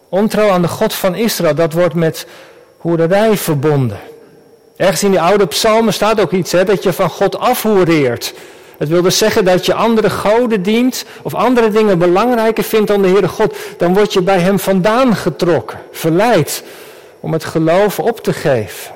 Ontrouw 0.09 0.49
aan 0.49 0.61
de 0.61 0.67
God 0.67 0.93
van 0.93 1.15
Israël, 1.15 1.55
dat 1.55 1.73
wordt 1.73 1.95
met 1.95 2.27
hoererij 2.77 3.37
verbonden. 3.37 3.99
Ergens 4.75 5.03
in 5.03 5.11
die 5.11 5.21
oude 5.21 5.45
psalmen 5.45 5.93
staat 5.93 6.19
ook 6.19 6.31
iets, 6.31 6.51
hè, 6.51 6.63
dat 6.63 6.83
je 6.83 6.93
van 6.93 7.09
God 7.09 7.39
afhoereert. 7.39 8.33
Het 8.81 8.89
wil 8.89 9.01
dus 9.01 9.17
zeggen 9.17 9.45
dat 9.45 9.65
je 9.65 9.73
andere 9.73 10.09
goden 10.09 10.61
dient 10.63 11.05
of 11.21 11.33
andere 11.33 11.69
dingen 11.69 11.99
belangrijker 11.99 12.63
vindt 12.63 12.87
dan 12.87 13.01
de 13.01 13.07
Heere 13.07 13.27
God. 13.27 13.55
Dan 13.77 13.93
word 13.93 14.13
je 14.13 14.21
bij 14.21 14.39
Hem 14.39 14.59
vandaan 14.59 15.15
getrokken, 15.15 15.79
verleid 15.91 16.63
om 17.19 17.33
het 17.33 17.43
geloof 17.43 17.99
op 17.99 18.19
te 18.19 18.33
geven. 18.33 18.95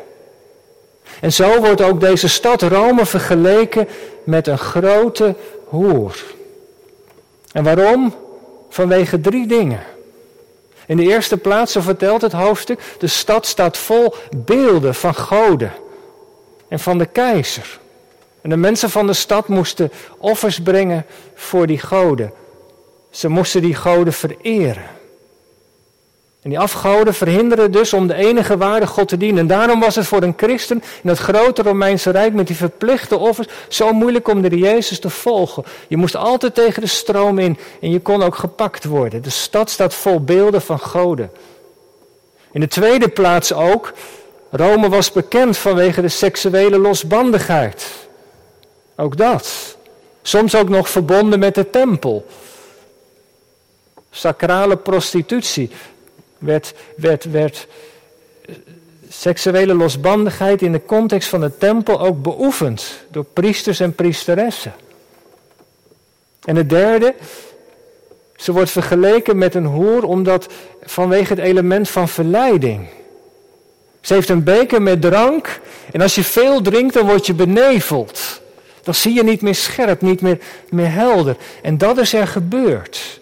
En 1.22 1.34
zo 1.34 1.60
wordt 1.60 1.82
ook 1.82 2.00
deze 2.00 2.30
stad 2.30 2.62
Rome 2.62 3.06
vergeleken 3.06 3.88
met 4.24 4.48
een 4.48 4.58
grote 4.58 5.36
hoer. 5.65 6.24
En 7.51 7.63
waarom? 7.63 8.15
Vanwege 8.70 9.22
drie 9.22 9.48
dingen. 9.48 9.84
In 10.88 10.98
de 10.98 11.04
eerste 11.04 11.38
plaats, 11.38 11.72
zo 11.72 11.82
vertelt 11.82 12.22
het 12.22 12.34
hoofdstuk, 12.34 12.80
de 13.00 13.08
stad 13.08 13.46
staat 13.46 13.77
vol 13.77 14.13
beelden 14.38 14.96
van 14.96 15.15
goden 15.15 15.74
en 16.68 16.80
van 16.80 16.98
de 16.98 17.06
keizer. 17.06 17.80
En 18.46 18.52
de 18.52 18.58
mensen 18.58 18.90
van 18.90 19.08
de 19.08 19.14
stad 19.14 19.48
moesten 19.48 19.92
offers 20.18 20.62
brengen 20.62 21.06
voor 21.36 21.68
die 21.68 21.80
goden. 21.80 22.32
Ze 23.10 23.30
moesten 23.30 23.62
die 23.62 23.75
goden 23.75 24.14
vereren. 24.14 24.84
En 26.42 26.50
die 26.50 26.60
afgoden 26.60 27.14
verhinderen 27.14 27.72
dus 27.72 27.94
om 27.94 28.08
de 28.08 28.14
enige 28.14 28.58
ware 28.58 28.88
God 28.88 29.08
te 29.08 29.18
dienen. 29.18 29.40
En 29.40 29.48
daarom 29.48 29.80
was 29.80 29.96
het 29.96 30.08
voor 30.08 30.22
een 30.22 30.34
christen 30.38 30.84
in 31.04 31.10
het 31.10 31.18
grote 31.18 31.62
Romeinse 31.62 32.10
Rijk 32.10 32.34
met 32.34 32.48
die 32.48 32.56
verplichte 32.56 33.18
offers 33.18 33.48
zo 33.70 33.94
moeilijk 33.94 34.28
om 34.28 34.42
de 34.42 34.58
Jezus 34.58 35.00
te 35.00 35.10
volgen. 35.10 35.64
Je 35.88 35.98
moest 35.98 36.16
altijd 36.16 36.56
tegen 36.56 36.82
de 36.82 36.88
stroom 36.88 37.40
in 37.40 37.58
en 37.82 37.92
je 37.92 38.00
kon 38.00 38.24
ook 38.24 38.36
gepakt 38.36 38.84
worden. 38.84 39.22
De 39.22 39.30
stad 39.30 39.70
staat 39.70 39.94
vol 39.94 40.24
beelden 40.24 40.62
van 40.62 40.80
goden. 40.80 41.32
In 42.52 42.60
de 42.60 42.68
tweede 42.68 43.08
plaats 43.08 43.54
ook, 43.54 43.94
Rome 44.52 44.90
was 44.90 45.12
bekend 45.12 45.58
vanwege 45.58 46.02
de 46.02 46.10
seksuele 46.10 46.78
losbandigheid. 46.78 48.04
Ook 48.96 49.18
dat. 49.18 49.78
Soms 50.22 50.56
ook 50.56 50.70
nog 50.70 50.90
verbonden 50.90 51.40
met 51.40 51.56
de 51.56 51.70
tempel. 51.70 52.25
Sacrale 54.12 54.78
prostitutie 54.78 55.72
werd, 56.38 56.74
werd, 56.96 57.24
werd 57.24 57.68
seksuele 59.10 59.74
losbandigheid 59.74 60.62
in 60.62 60.72
de 60.72 60.86
context 60.86 61.30
van 61.30 61.42
de 61.42 61.58
tempel 61.58 62.00
ook 62.02 62.22
beoefend 62.22 63.04
door 63.12 63.25
priesters 63.34 63.80
en 63.80 63.96
priesteressen. 63.96 64.74
En 66.44 66.56
het 66.56 66.70
derde, 66.70 67.16
ze 68.36 68.52
wordt 68.52 68.70
vergeleken 68.70 69.38
met 69.38 69.56
een 69.56 69.66
hoer 69.66 70.04
omdat 70.04 70.48
vanwege 70.84 71.34
het 71.34 71.44
element 71.44 71.90
van 71.90 72.08
verleiding. 72.08 72.88
Ze 74.02 74.14
heeft 74.14 74.30
een 74.30 74.44
beker 74.44 74.82
met 74.82 75.02
drank 75.02 75.60
en 75.92 76.02
als 76.02 76.16
je 76.16 76.24
veel 76.24 76.62
drinkt 76.62 76.94
dan 76.94 77.06
word 77.06 77.25
je 77.25 77.34
beneveld. 77.34 78.42
Dan 78.86 78.94
zie 78.94 79.13
je 79.13 79.24
niet 79.24 79.42
meer 79.42 79.56
scherp, 79.56 80.01
niet 80.01 80.22
meer, 80.22 80.38
meer 80.70 80.92
helder. 80.92 81.36
En 81.62 81.77
dat 81.77 81.98
is 81.98 82.13
er 82.13 82.27
gebeurd. 82.27 83.20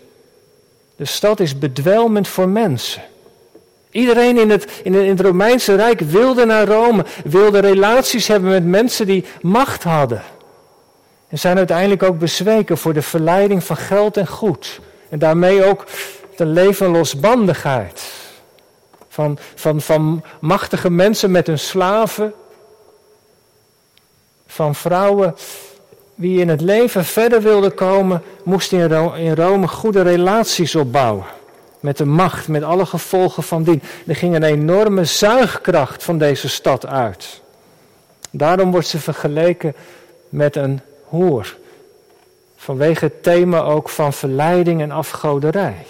De 0.96 1.05
stad 1.05 1.39
is 1.39 1.58
bedwelmend 1.58 2.27
voor 2.27 2.50
mensen. 2.50 3.01
Iedereen 3.91 4.38
in 4.38 4.50
het, 4.50 4.82
in 4.84 4.93
het 4.93 5.20
Romeinse 5.20 5.75
Rijk 5.75 6.00
wilde 6.00 6.46
naar 6.46 6.67
Rome, 6.67 7.05
wilde 7.24 7.60
relaties 7.60 8.27
hebben 8.27 8.50
met 8.50 8.65
mensen 8.65 9.05
die 9.05 9.25
macht 9.41 9.84
hadden. 9.84 10.22
En 11.29 11.39
zijn 11.39 11.58
uiteindelijk 11.58 12.03
ook 12.03 12.20
bezweken 12.20 12.77
voor 12.77 12.93
de 12.93 13.01
verleiding 13.01 13.63
van 13.63 13.77
geld 13.77 14.17
en 14.17 14.27
goed. 14.27 14.79
En 15.10 15.20
daarmee 15.20 15.63
ook 15.63 15.86
de 16.36 16.46
leven 16.46 16.89
losbandigheid. 16.89 18.03
Van, 19.10 19.38
van, 19.55 19.82
van 19.82 20.24
machtige 20.39 20.89
mensen 20.89 21.32
met 21.32 21.48
hun 21.48 21.60
slaven. 21.60 22.34
Van 24.53 24.75
vrouwen 24.75 25.36
wie 26.15 26.39
in 26.39 26.50
het 26.50 26.62
leven 26.62 27.05
verder 27.05 27.41
wilden 27.41 27.74
komen, 27.74 28.22
moesten 28.43 28.91
in 29.15 29.36
Rome 29.36 29.67
goede 29.67 30.01
relaties 30.01 30.75
opbouwen 30.75 31.25
met 31.79 31.98
de 31.98 32.05
macht, 32.05 32.48
met 32.48 32.63
alle 32.63 32.86
gevolgen 32.86 33.43
van 33.43 33.63
dien. 33.63 33.81
Er 34.07 34.15
ging 34.15 34.36
een 34.36 34.43
enorme 34.43 35.05
zuigkracht 35.05 36.03
van 36.03 36.17
deze 36.17 36.50
stad 36.50 36.86
uit. 36.86 37.41
Daarom 38.31 38.72
wordt 38.72 38.88
ze 38.88 39.00
vergeleken 39.00 39.75
met 40.29 40.55
een 40.55 40.81
hoer. 41.03 41.55
Vanwege 42.55 43.05
het 43.05 43.24
thema 43.24 43.62
ook 43.62 43.89
van 43.89 44.13
verleiding 44.13 44.81
en 44.81 44.91
afgoderij. 44.91 45.86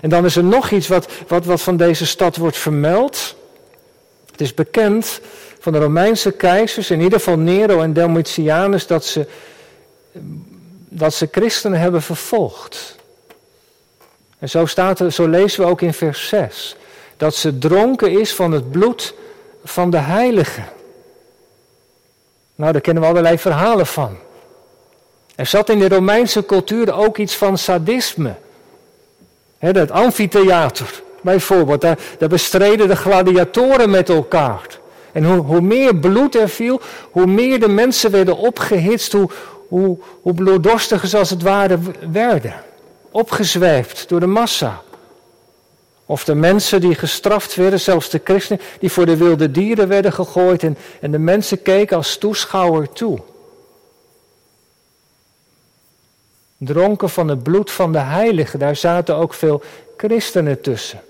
En 0.00 0.10
dan 0.10 0.24
is 0.24 0.36
er 0.36 0.44
nog 0.44 0.70
iets 0.70 0.88
wat, 0.88 1.08
wat, 1.28 1.44
wat 1.44 1.60
van 1.60 1.76
deze 1.76 2.06
stad 2.06 2.36
wordt 2.36 2.56
vermeld. 2.56 3.36
Het 4.30 4.40
is 4.40 4.54
bekend 4.54 5.20
van 5.66 5.74
de 5.74 5.80
Romeinse 5.80 6.32
keizers, 6.32 6.90
in 6.90 7.00
ieder 7.00 7.18
geval 7.18 7.38
Nero 7.38 7.80
en 7.80 7.92
Domitianus, 7.92 8.86
dat 8.86 9.04
ze, 9.04 9.26
dat 10.88 11.14
ze 11.14 11.28
christenen 11.30 11.80
hebben 11.80 12.02
vervolgd. 12.02 12.96
En 14.38 14.48
zo, 14.48 14.66
staat 14.66 15.00
er, 15.00 15.12
zo 15.12 15.28
lezen 15.28 15.64
we 15.64 15.70
ook 15.70 15.80
in 15.80 15.94
vers 15.94 16.28
6. 16.28 16.76
Dat 17.16 17.34
ze 17.34 17.58
dronken 17.58 18.20
is 18.20 18.34
van 18.34 18.52
het 18.52 18.70
bloed 18.70 19.14
van 19.64 19.90
de 19.90 19.98
heiligen. 19.98 20.64
Nou, 22.54 22.72
daar 22.72 22.80
kennen 22.80 23.02
we 23.02 23.08
allerlei 23.08 23.38
verhalen 23.38 23.86
van. 23.86 24.16
Er 25.34 25.46
zat 25.46 25.68
in 25.68 25.78
de 25.78 25.88
Romeinse 25.88 26.44
cultuur 26.44 26.94
ook 26.94 27.18
iets 27.18 27.34
van 27.34 27.58
sadisme. 27.58 28.34
He, 29.58 29.72
dat 29.72 29.90
amfitheater, 29.90 31.02
bijvoorbeeld. 31.20 31.80
Daar, 31.80 31.98
daar 32.18 32.28
bestreden 32.28 32.88
de 32.88 32.96
gladiatoren 32.96 33.90
met 33.90 34.08
elkaar. 34.08 34.84
En 35.16 35.24
hoe, 35.24 35.36
hoe, 35.36 35.60
meer 35.60 35.96
bloed 35.96 36.34
er 36.34 36.48
viel, 36.48 36.80
hoe 37.10 37.26
meer 37.26 37.60
de 37.60 37.68
mensen 37.68 38.10
werden 38.10 38.36
opgehitst, 38.36 39.12
hoe, 39.12 39.28
hoe, 40.22 40.34
bloeddorstiger 40.34 41.08
ze 41.08 41.18
als 41.18 41.30
het 41.30 41.42
ware 41.42 41.78
werden 42.10 42.54
opgezwijfd 43.10 44.08
door 44.08 44.20
de 44.20 44.26
massa. 44.26 44.82
Of 46.06 46.24
de 46.24 46.34
mensen 46.34 46.80
die 46.80 46.94
gestraft 46.94 47.54
werden, 47.54 47.80
zelfs 47.80 48.10
de 48.10 48.20
christenen, 48.24 48.60
die 48.78 48.90
voor 48.90 49.06
de 49.06 49.16
wilde 49.16 49.50
dieren 49.50 49.88
werden 49.88 50.12
gegooid 50.12 50.62
en, 50.62 50.76
en 51.00 51.10
de 51.10 51.18
mensen 51.18 51.62
keken 51.62 51.96
als 51.96 52.16
toeschouwer 52.16 52.92
toe. 52.92 53.18
Dronken 56.56 57.10
van 57.10 57.28
het 57.28 57.42
bloed 57.42 57.70
van 57.70 57.92
de 57.92 57.98
heiligen, 57.98 58.58
daar 58.58 58.76
zaten 58.76 59.16
ook 59.16 59.34
veel 59.34 59.62
christenen 59.96 60.60
tussen. 60.60 61.00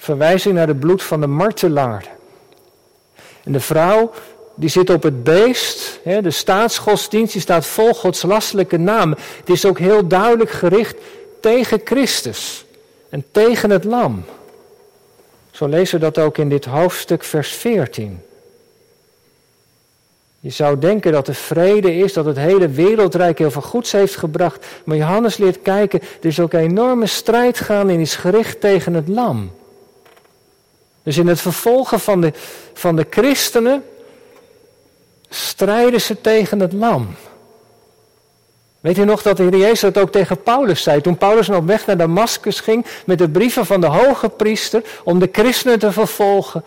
Verwijzing 0.00 0.54
naar 0.54 0.68
het 0.68 0.80
bloed 0.80 1.02
van 1.02 1.20
de 1.20 1.26
martelaar. 1.26 2.18
En 3.44 3.52
de 3.52 3.60
vrouw, 3.60 4.10
die 4.54 4.68
zit 4.68 4.90
op 4.90 5.02
het 5.02 5.24
beest, 5.24 6.00
de 6.04 6.30
staatsgodsdienst, 6.30 7.32
die 7.32 7.42
staat 7.42 7.66
vol 7.66 7.94
godslastelijke 7.94 8.76
namen. 8.76 9.18
Het 9.38 9.50
is 9.50 9.64
ook 9.64 9.78
heel 9.78 10.06
duidelijk 10.06 10.50
gericht 10.50 10.96
tegen 11.40 11.80
Christus 11.84 12.64
en 13.08 13.24
tegen 13.30 13.70
het 13.70 13.84
lam. 13.84 14.24
Zo 15.50 15.66
lezen 15.66 15.98
we 15.98 16.04
dat 16.04 16.18
ook 16.18 16.38
in 16.38 16.48
dit 16.48 16.64
hoofdstuk, 16.64 17.24
vers 17.24 17.52
14. 17.52 18.20
Je 20.40 20.50
zou 20.50 20.78
denken 20.78 21.12
dat 21.12 21.28
er 21.28 21.34
vrede 21.34 21.96
is, 21.96 22.12
dat 22.12 22.24
het 22.24 22.36
hele 22.36 22.68
wereldrijk 22.68 23.38
heel 23.38 23.50
veel 23.50 23.62
goeds 23.62 23.92
heeft 23.92 24.16
gebracht. 24.16 24.66
Maar 24.84 24.96
Johannes 24.96 25.36
leert 25.36 25.62
kijken, 25.62 26.00
er 26.00 26.26
is 26.26 26.40
ook 26.40 26.52
een 26.52 26.60
enorme 26.60 27.06
strijd 27.06 27.58
gaan 27.58 27.88
en 27.88 28.00
is 28.00 28.16
gericht 28.16 28.60
tegen 28.60 28.94
het 28.94 29.08
lam. 29.08 29.50
Dus 31.02 31.16
in 31.16 31.26
het 31.26 31.40
vervolgen 31.40 32.00
van 32.00 32.20
de, 32.20 32.32
van 32.74 32.96
de 32.96 33.06
christenen 33.10 33.84
strijden 35.28 36.00
ze 36.00 36.20
tegen 36.20 36.60
het 36.60 36.72
lam. 36.72 37.14
Weet 38.80 38.98
u 38.98 39.04
nog 39.04 39.22
dat 39.22 39.36
de 39.36 39.42
Heer 39.42 39.56
Jezus 39.56 39.80
dat 39.80 39.98
ook 39.98 40.12
tegen 40.12 40.42
Paulus 40.42 40.82
zei? 40.82 41.00
Toen 41.00 41.16
Paulus 41.16 41.48
op 41.48 41.66
weg 41.66 41.86
naar 41.86 41.96
Damascus 41.96 42.60
ging 42.60 42.86
met 43.06 43.18
de 43.18 43.28
brieven 43.28 43.66
van 43.66 43.80
de 43.80 43.86
hoge 43.86 44.28
priester 44.28 44.82
om 45.04 45.18
de 45.18 45.28
christenen 45.32 45.78
te 45.78 45.92
vervolgen. 45.92 46.64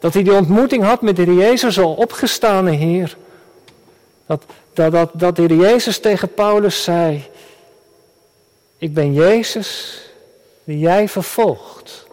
Dat 0.00 0.14
hij 0.14 0.22
die 0.22 0.34
ontmoeting 0.34 0.84
had 0.84 1.02
met 1.02 1.16
de 1.16 1.22
Heer 1.22 1.34
Jezus, 1.34 1.78
al 1.78 1.94
opgestane 1.94 2.70
Heer. 2.70 3.16
Dat, 4.26 4.44
dat, 4.74 4.92
dat, 4.92 5.10
dat 5.12 5.36
de 5.36 5.42
Heer 5.42 5.56
Jezus 5.56 5.98
tegen 5.98 6.34
Paulus 6.34 6.82
zei, 6.82 7.24
ik 8.78 8.94
ben 8.94 9.12
Jezus 9.12 10.00
die 10.64 10.78
jij 10.78 11.08
vervolgt. 11.08 12.05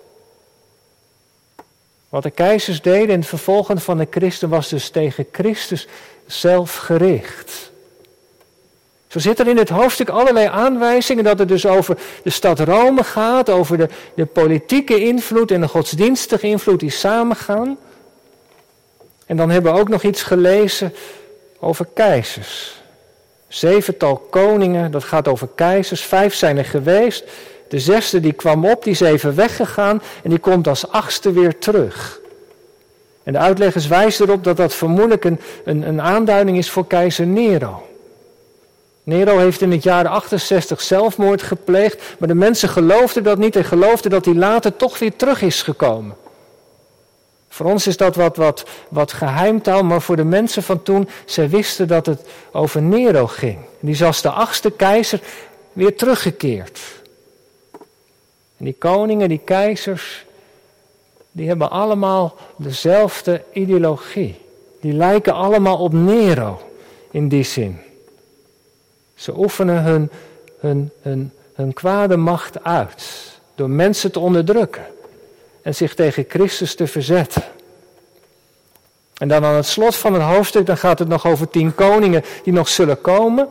Wat 2.13 2.23
de 2.23 2.31
keizers 2.31 2.81
deden 2.81 3.09
in 3.09 3.19
het 3.19 3.27
vervolgen 3.27 3.81
van 3.81 3.97
de 3.97 4.07
christen 4.09 4.49
was 4.49 4.69
dus 4.69 4.89
tegen 4.89 5.25
Christus 5.31 5.87
zelf 6.25 6.75
gericht. 6.75 7.71
Zo 9.07 9.19
zitten 9.19 9.45
er 9.45 9.51
in 9.51 9.57
het 9.57 9.69
hoofdstuk 9.69 10.09
allerlei 10.09 10.47
aanwijzingen 10.47 11.23
dat 11.23 11.39
het 11.39 11.47
dus 11.47 11.65
over 11.65 11.97
de 12.23 12.29
stad 12.29 12.59
Rome 12.59 13.03
gaat, 13.03 13.49
over 13.49 13.77
de, 13.77 13.89
de 14.15 14.25
politieke 14.25 14.99
invloed 14.99 15.51
en 15.51 15.61
de 15.61 15.67
godsdienstige 15.67 16.47
invloed 16.47 16.79
die 16.79 16.89
samengaan. 16.89 17.77
En 19.25 19.37
dan 19.37 19.49
hebben 19.49 19.73
we 19.73 19.79
ook 19.79 19.89
nog 19.89 20.03
iets 20.03 20.23
gelezen 20.23 20.93
over 21.59 21.87
keizers. 21.93 22.81
Zevental 23.47 24.17
koningen, 24.17 24.91
dat 24.91 25.03
gaat 25.03 25.27
over 25.27 25.47
keizers. 25.55 26.01
Vijf 26.01 26.33
zijn 26.33 26.57
er 26.57 26.65
geweest. 26.65 27.23
De 27.73 27.79
zesde 27.79 28.19
die 28.19 28.33
kwam 28.33 28.65
op, 28.65 28.83
die 28.83 28.91
is 28.91 28.99
even 28.99 29.35
weggegaan 29.35 30.01
en 30.23 30.29
die 30.29 30.39
komt 30.39 30.67
als 30.67 30.89
achtste 30.89 31.31
weer 31.31 31.59
terug. 31.59 32.19
En 33.23 33.33
de 33.33 33.39
uitleggers 33.39 33.87
wijzen 33.87 34.27
erop 34.27 34.43
dat 34.43 34.57
dat 34.57 34.73
vermoedelijk 34.73 35.23
een, 35.23 35.39
een, 35.65 35.87
een 35.87 36.01
aanduiding 36.01 36.57
is 36.57 36.69
voor 36.69 36.87
keizer 36.87 37.25
Nero. 37.25 37.87
Nero 39.03 39.37
heeft 39.37 39.61
in 39.61 39.71
het 39.71 39.83
jaar 39.83 40.07
68 40.07 40.81
zelfmoord 40.81 41.41
gepleegd, 41.41 42.01
maar 42.19 42.27
de 42.27 42.35
mensen 42.35 42.69
geloofden 42.69 43.23
dat 43.23 43.37
niet 43.37 43.55
en 43.55 43.65
geloofden 43.65 44.11
dat 44.11 44.25
hij 44.25 44.33
later 44.33 44.75
toch 44.75 44.99
weer 44.99 45.15
terug 45.15 45.41
is 45.41 45.61
gekomen. 45.61 46.15
Voor 47.49 47.65
ons 47.65 47.87
is 47.87 47.97
dat 47.97 48.15
wat, 48.15 48.37
wat, 48.37 48.65
wat 48.89 49.13
geheimtaal, 49.13 49.83
maar 49.83 50.01
voor 50.01 50.15
de 50.15 50.23
mensen 50.23 50.63
van 50.63 50.83
toen, 50.83 51.09
zij 51.25 51.49
wisten 51.49 51.87
dat 51.87 52.05
het 52.05 52.21
over 52.51 52.81
Nero 52.81 53.27
ging. 53.27 53.57
Die 53.79 53.93
is 53.93 54.03
als 54.03 54.21
de 54.21 54.29
achtste 54.29 54.71
keizer 54.71 55.19
weer 55.71 55.95
teruggekeerd. 55.95 56.79
Die 58.63 58.75
koningen, 58.77 59.29
die 59.29 59.41
keizers, 59.43 60.25
die 61.31 61.47
hebben 61.47 61.69
allemaal 61.69 62.35
dezelfde 62.55 63.43
ideologie. 63.53 64.35
Die 64.81 64.93
lijken 64.93 65.33
allemaal 65.33 65.77
op 65.77 65.93
Nero 65.93 66.61
in 67.11 67.27
die 67.27 67.43
zin. 67.43 67.77
Ze 69.15 69.37
oefenen 69.37 69.83
hun, 69.83 70.09
hun, 70.59 70.91
hun, 71.01 71.31
hun 71.53 71.73
kwade 71.73 72.17
macht 72.17 72.63
uit 72.63 73.31
door 73.55 73.69
mensen 73.69 74.11
te 74.11 74.19
onderdrukken 74.19 74.85
en 75.61 75.75
zich 75.75 75.95
tegen 75.95 76.25
Christus 76.27 76.75
te 76.75 76.87
verzetten. 76.87 77.43
En 79.17 79.27
dan 79.27 79.45
aan 79.45 79.55
het 79.55 79.65
slot 79.65 79.95
van 79.95 80.13
het 80.13 80.21
hoofdstuk, 80.21 80.65
dan 80.65 80.77
gaat 80.77 80.99
het 80.99 81.07
nog 81.07 81.25
over 81.25 81.49
tien 81.49 81.75
koningen 81.75 82.23
die 82.43 82.53
nog 82.53 82.69
zullen 82.69 83.01
komen. 83.01 83.49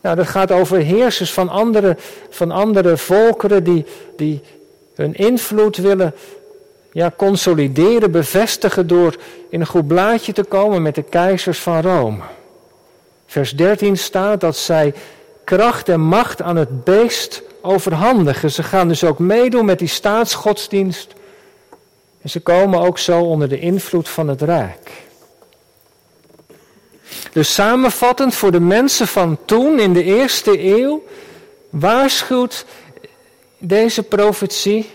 Nou, 0.00 0.16
dat 0.16 0.26
gaat 0.26 0.52
over 0.52 0.78
heersers 0.78 1.32
van 1.32 1.48
andere, 1.48 1.96
van 2.30 2.50
andere 2.50 2.96
volkeren 2.96 3.64
die, 3.64 3.84
die 4.16 4.40
hun 4.94 5.14
invloed 5.14 5.76
willen 5.76 6.14
ja, 6.92 7.12
consolideren, 7.16 8.10
bevestigen 8.10 8.86
door 8.86 9.16
in 9.50 9.60
een 9.60 9.66
goed 9.66 9.86
blaadje 9.86 10.32
te 10.32 10.44
komen 10.44 10.82
met 10.82 10.94
de 10.94 11.02
keizers 11.02 11.58
van 11.58 11.80
Rome. 11.80 12.22
Vers 13.26 13.56
13 13.56 13.96
staat 13.96 14.40
dat 14.40 14.56
zij 14.56 14.94
kracht 15.44 15.88
en 15.88 16.00
macht 16.00 16.42
aan 16.42 16.56
het 16.56 16.84
beest 16.84 17.42
overhandigen. 17.60 18.50
Ze 18.50 18.62
gaan 18.62 18.88
dus 18.88 19.04
ook 19.04 19.18
meedoen 19.18 19.64
met 19.64 19.78
die 19.78 19.88
staatsgodsdienst. 19.88 21.14
En 22.22 22.30
ze 22.30 22.40
komen 22.40 22.80
ook 22.80 22.98
zo 22.98 23.20
onder 23.20 23.48
de 23.48 23.58
invloed 23.58 24.08
van 24.08 24.28
het 24.28 24.42
Rijk. 24.42 25.07
Dus 27.32 27.54
samenvattend 27.54 28.34
voor 28.34 28.52
de 28.52 28.60
mensen 28.60 29.06
van 29.06 29.38
toen, 29.44 29.78
in 29.78 29.92
de 29.92 30.04
eerste 30.04 30.64
eeuw, 30.64 31.04
waarschuwt 31.70 32.64
deze 33.58 34.02
profetie 34.02 34.90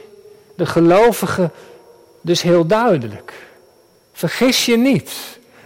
de 0.56 0.66
gelovigen 0.66 1.52
dus 2.22 2.42
heel 2.42 2.66
duidelijk. 2.66 3.34
Vergis 4.14 4.66
je 4.66 4.78
niet. 4.78 5.12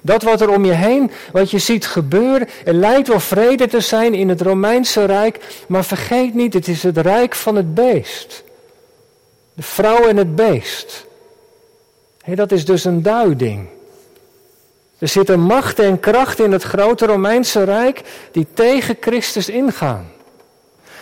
Dat 0.02 0.24
wat 0.24 0.42
er 0.42 0.50
om 0.50 0.66
je 0.66 0.72
heen, 0.72 1.12
wat 1.32 1.52
je 1.52 1.60
ziet 1.60 1.86
gebeuren, 1.86 2.48
er 2.66 2.74
lijkt 2.74 3.08
wel 3.08 3.20
vrede 3.20 3.68
te 3.68 3.80
zijn 3.80 4.14
in 4.14 4.30
het 4.30 4.42
Romeinse 4.42 5.06
Rijk, 5.06 5.40
maar 5.68 5.86
vergeet 5.86 6.34
niet, 6.34 6.54
het 6.54 6.68
is 6.68 6.84
het 6.84 6.98
Rijk 6.98 7.36
van 7.36 7.56
het 7.56 7.74
beest. 7.74 8.44
De 9.54 9.64
vrouw 9.64 10.08
en 10.08 10.18
het 10.18 10.36
beest. 10.36 11.06
dat 12.26 12.52
is 12.52 12.66
dus 12.66 12.84
een 12.84 13.02
duiding. 13.02 13.68
Er 14.98 15.08
zitten 15.08 15.40
machten 15.40 15.86
en 15.86 16.00
krachten 16.00 16.46
in 16.46 16.52
het 16.52 16.64
grote 16.64 17.06
Romeinse 17.06 17.64
Rijk 17.64 18.02
die 18.32 18.48
tegen 18.54 18.98
Christus 19.00 19.50
ingaan. 19.50 20.12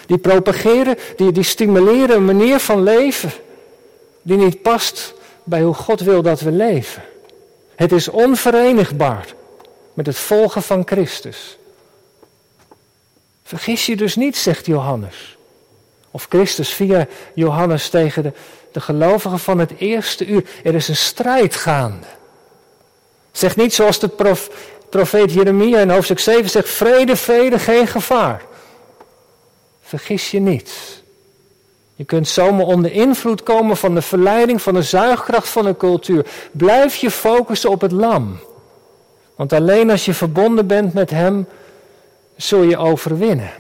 Die 0.06 0.18
propageren, 0.18 0.98
die, 1.16 1.32
die 1.32 1.44
stimuleren 1.44 2.16
een 2.16 2.26
manier 2.26 2.60
van 2.60 2.84
leven 2.84 3.32
die 4.22 4.38
niet 4.38 4.62
past 4.62 5.14
bij 5.44 5.62
hoe 5.62 5.74
God 5.74 6.00
wil 6.00 6.22
dat 6.22 6.40
we 6.40 6.52
leven. 6.52 7.04
Het 7.76 7.92
is 7.92 8.08
onverenigbaar 8.08 9.26
met 9.94 10.06
het 10.06 10.18
volgen 10.18 10.64
van 10.64 10.82
Christus. 10.86 11.58
Vergis 13.44 13.86
je 13.86 13.96
dus 13.96 14.16
niet, 14.16 14.38
zegt 14.38 14.66
Johannes. 14.66 15.38
Of 16.12 16.26
Christus 16.30 16.70
via 16.70 17.08
Johannes 17.34 17.90
tegen 17.90 18.24
de, 18.24 18.34
de 18.72 18.82
gelovigen 18.82 19.40
van 19.40 19.60
het 19.60 19.72
eerste 19.78 20.26
uur. 20.26 20.46
Er 20.64 20.76
is 20.76 20.88
een 20.88 20.96
strijd 20.96 21.56
gaande. 21.56 22.08
Zeg 23.36 23.56
niet 23.56 23.74
zoals 23.74 24.00
de 24.00 24.08
prof, 24.08 24.50
profeet 24.90 25.34
Jeremia 25.34 25.80
in 25.80 25.90
hoofdstuk 25.90 26.20
7 26.20 26.50
zegt: 26.50 26.70
vrede, 26.70 27.16
vrede, 27.16 27.60
geen 27.60 27.88
gevaar. 27.88 28.42
Vergis 29.82 30.32
je 30.32 30.40
niet. 30.40 31.04
Je 31.96 32.04
kunt 32.04 32.28
zomaar 32.28 32.66
onder 32.66 32.92
invloed 32.92 33.44
komen 33.44 33.78
van 33.78 33.96
de 33.96 34.02
verleiding, 34.02 34.62
van 34.62 34.74
de 34.74 34.82
zuigkracht 34.82 35.48
van 35.48 35.66
de 35.66 35.78
cultuur. 35.78 36.26
Blijf 36.52 36.96
je 36.96 37.12
focussen 37.12 37.70
op 37.70 37.82
het 37.82 37.92
lam. 37.92 38.40
Want 39.36 39.54
alleen 39.54 39.90
als 39.90 40.06
je 40.06 40.14
verbonden 40.14 40.68
bent 40.68 40.94
met 40.94 41.10
Hem, 41.10 41.48
zul 42.36 42.62
je 42.62 42.78
overwinnen. 42.78 43.52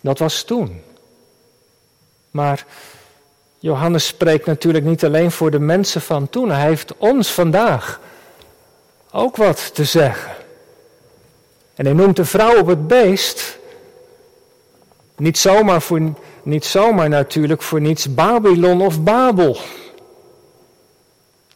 Dat 0.00 0.18
was 0.18 0.42
toen. 0.42 0.82
Maar 2.30 2.66
Johannes 3.62 4.06
spreekt 4.06 4.46
natuurlijk 4.46 4.84
niet 4.84 5.04
alleen 5.04 5.30
voor 5.30 5.50
de 5.50 5.58
mensen 5.58 6.00
van 6.00 6.28
toen. 6.28 6.50
Hij 6.50 6.66
heeft 6.66 6.96
ons 6.96 7.32
vandaag 7.32 8.00
ook 9.10 9.36
wat 9.36 9.74
te 9.74 9.84
zeggen. 9.84 10.32
En 11.74 11.84
hij 11.84 11.94
noemt 11.94 12.16
de 12.16 12.24
vrouw 12.24 12.58
op 12.58 12.66
het 12.66 12.86
beest 12.86 13.58
niet 15.16 15.38
zomaar, 15.38 15.82
voor, 15.82 16.00
niet 16.42 16.64
zomaar 16.64 17.08
natuurlijk 17.08 17.62
voor 17.62 17.80
niets 17.80 18.14
Babylon 18.14 18.80
of 18.80 19.02
Babel. 19.02 19.56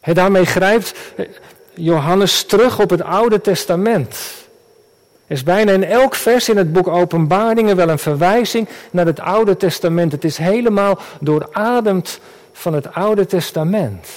He, 0.01 0.13
daarmee 0.13 0.45
grijpt 0.45 0.93
Johannes 1.73 2.43
terug 2.43 2.79
op 2.79 2.89
het 2.89 3.01
Oude 3.01 3.41
Testament. 3.41 4.17
Er 5.27 5.35
is 5.35 5.43
bijna 5.43 5.71
in 5.71 5.83
elk 5.83 6.15
vers 6.15 6.49
in 6.49 6.57
het 6.57 6.73
boek 6.73 6.87
Openbaringen 6.87 7.75
wel 7.75 7.89
een 7.89 7.99
verwijzing 7.99 8.67
naar 8.91 9.05
het 9.05 9.19
Oude 9.19 9.57
Testament. 9.57 10.11
Het 10.11 10.23
is 10.23 10.37
helemaal 10.37 10.99
doorademd 11.19 12.19
van 12.51 12.73
het 12.73 12.93
Oude 12.93 13.25
Testament. 13.25 14.07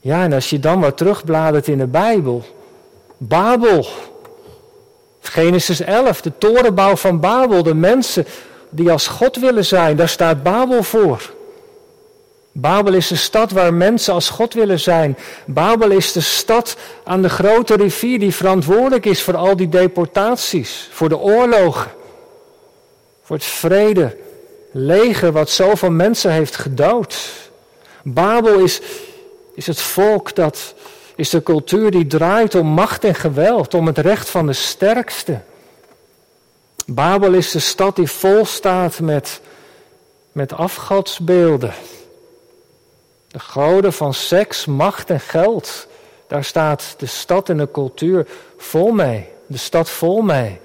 Ja, 0.00 0.24
en 0.24 0.32
als 0.32 0.50
je 0.50 0.58
dan 0.58 0.80
wat 0.80 0.96
terugbladert 0.96 1.68
in 1.68 1.78
de 1.78 1.86
Bijbel. 1.86 2.44
Babel, 3.16 3.86
Genesis 5.20 5.80
11, 5.80 6.20
de 6.20 6.32
torenbouw 6.38 6.96
van 6.96 7.20
Babel, 7.20 7.62
de 7.62 7.74
mensen 7.74 8.26
die 8.68 8.90
als 8.90 9.06
God 9.06 9.36
willen 9.36 9.64
zijn, 9.64 9.96
daar 9.96 10.08
staat 10.08 10.42
Babel 10.42 10.82
voor. 10.82 11.34
Babel 12.60 12.94
is 12.94 13.08
de 13.08 13.16
stad 13.16 13.50
waar 13.50 13.74
mensen 13.74 14.14
als 14.14 14.28
God 14.28 14.54
willen 14.54 14.80
zijn. 14.80 15.16
Babel 15.46 15.90
is 15.90 16.12
de 16.12 16.20
stad 16.20 16.76
aan 17.04 17.22
de 17.22 17.28
grote 17.28 17.74
rivier 17.74 18.18
die 18.18 18.34
verantwoordelijk 18.34 19.06
is 19.06 19.22
voor 19.22 19.36
al 19.36 19.56
die 19.56 19.68
deportaties, 19.68 20.88
voor 20.92 21.08
de 21.08 21.18
oorlogen, 21.18 21.90
voor 23.22 23.36
het 23.36 23.44
vrede, 23.44 24.16
leger 24.70 25.32
wat 25.32 25.50
zoveel 25.50 25.90
mensen 25.90 26.32
heeft 26.32 26.56
gedood. 26.56 27.30
Babel 28.02 28.58
is, 28.58 28.80
is 29.54 29.66
het 29.66 29.80
volk 29.80 30.34
dat 30.34 30.74
is 31.14 31.30
de 31.30 31.42
cultuur 31.42 31.90
die 31.90 32.06
draait 32.06 32.54
om 32.54 32.66
macht 32.66 33.04
en 33.04 33.14
geweld, 33.14 33.74
om 33.74 33.86
het 33.86 33.98
recht 33.98 34.30
van 34.30 34.46
de 34.46 34.52
sterkste. 34.52 35.40
Babel 36.86 37.32
is 37.32 37.50
de 37.50 37.58
stad 37.58 37.96
die 37.96 38.10
vol 38.10 38.44
staat 38.44 39.00
met, 39.00 39.40
met 40.32 40.52
afgodsbeelden. 40.52 41.74
De 43.32 43.38
goden 43.38 43.92
van 43.92 44.14
seks, 44.14 44.66
macht 44.66 45.10
en 45.10 45.20
geld. 45.20 45.86
Daar 46.26 46.44
staat 46.44 46.94
de 46.98 47.06
stad 47.06 47.48
en 47.48 47.56
de 47.56 47.70
cultuur 47.70 48.26
vol 48.56 48.92
mee. 48.92 49.28
De 49.46 49.58
stad 49.58 49.90
vol 49.90 50.22
mee. 50.22 50.60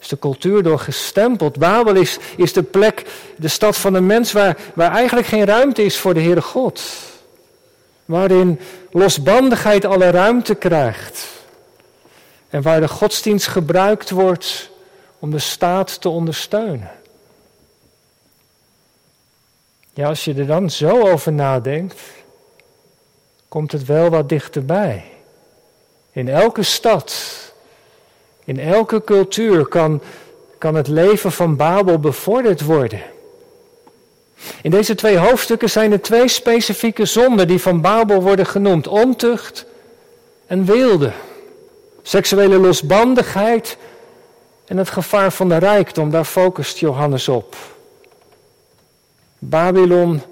Is 0.00 0.08
de 0.08 0.18
cultuur 0.18 0.62
door 0.62 0.78
gestempeld. 0.78 1.58
Babel 1.58 1.94
is, 1.94 2.18
is 2.36 2.52
de 2.52 2.62
plek, 2.62 3.04
de 3.36 3.48
stad 3.48 3.76
van 3.76 3.92
de 3.92 4.00
mens 4.00 4.32
waar, 4.32 4.56
waar 4.74 4.92
eigenlijk 4.92 5.26
geen 5.26 5.44
ruimte 5.44 5.84
is 5.84 5.98
voor 5.98 6.14
de 6.14 6.20
Heere 6.20 6.42
God. 6.42 6.82
Waarin 8.04 8.60
losbandigheid 8.90 9.84
alle 9.84 10.10
ruimte 10.10 10.54
krijgt. 10.54 11.26
En 12.48 12.62
waar 12.62 12.80
de 12.80 12.88
godsdienst 12.88 13.46
gebruikt 13.46 14.10
wordt 14.10 14.70
om 15.18 15.30
de 15.30 15.38
staat 15.38 16.00
te 16.00 16.08
ondersteunen. 16.08 16.90
Ja, 19.94 20.08
als 20.08 20.24
je 20.24 20.34
er 20.34 20.46
dan 20.46 20.70
zo 20.70 21.10
over 21.10 21.32
nadenkt, 21.32 22.00
komt 23.48 23.72
het 23.72 23.84
wel 23.84 24.10
wat 24.10 24.28
dichterbij. 24.28 25.04
In 26.12 26.28
elke 26.28 26.62
stad, 26.62 27.14
in 28.44 28.60
elke 28.60 29.04
cultuur 29.04 29.66
kan, 29.66 30.00
kan 30.58 30.74
het 30.74 30.88
leven 30.88 31.32
van 31.32 31.56
Babel 31.56 31.98
bevorderd 31.98 32.60
worden. 32.60 33.02
In 34.62 34.70
deze 34.70 34.94
twee 34.94 35.16
hoofdstukken 35.16 35.70
zijn 35.70 35.92
er 35.92 36.02
twee 36.02 36.28
specifieke 36.28 37.04
zonden 37.04 37.48
die 37.48 37.60
van 37.60 37.80
Babel 37.80 38.22
worden 38.22 38.46
genoemd: 38.46 38.86
ontucht 38.86 39.66
en 40.46 40.64
wilde. 40.64 41.12
Seksuele 42.02 42.58
losbandigheid 42.58 43.76
en 44.66 44.76
het 44.76 44.90
gevaar 44.90 45.32
van 45.32 45.48
de 45.48 45.56
rijkdom, 45.56 46.10
daar 46.10 46.24
focust 46.24 46.78
Johannes 46.78 47.28
op. 47.28 47.56
Babylon 49.48 50.22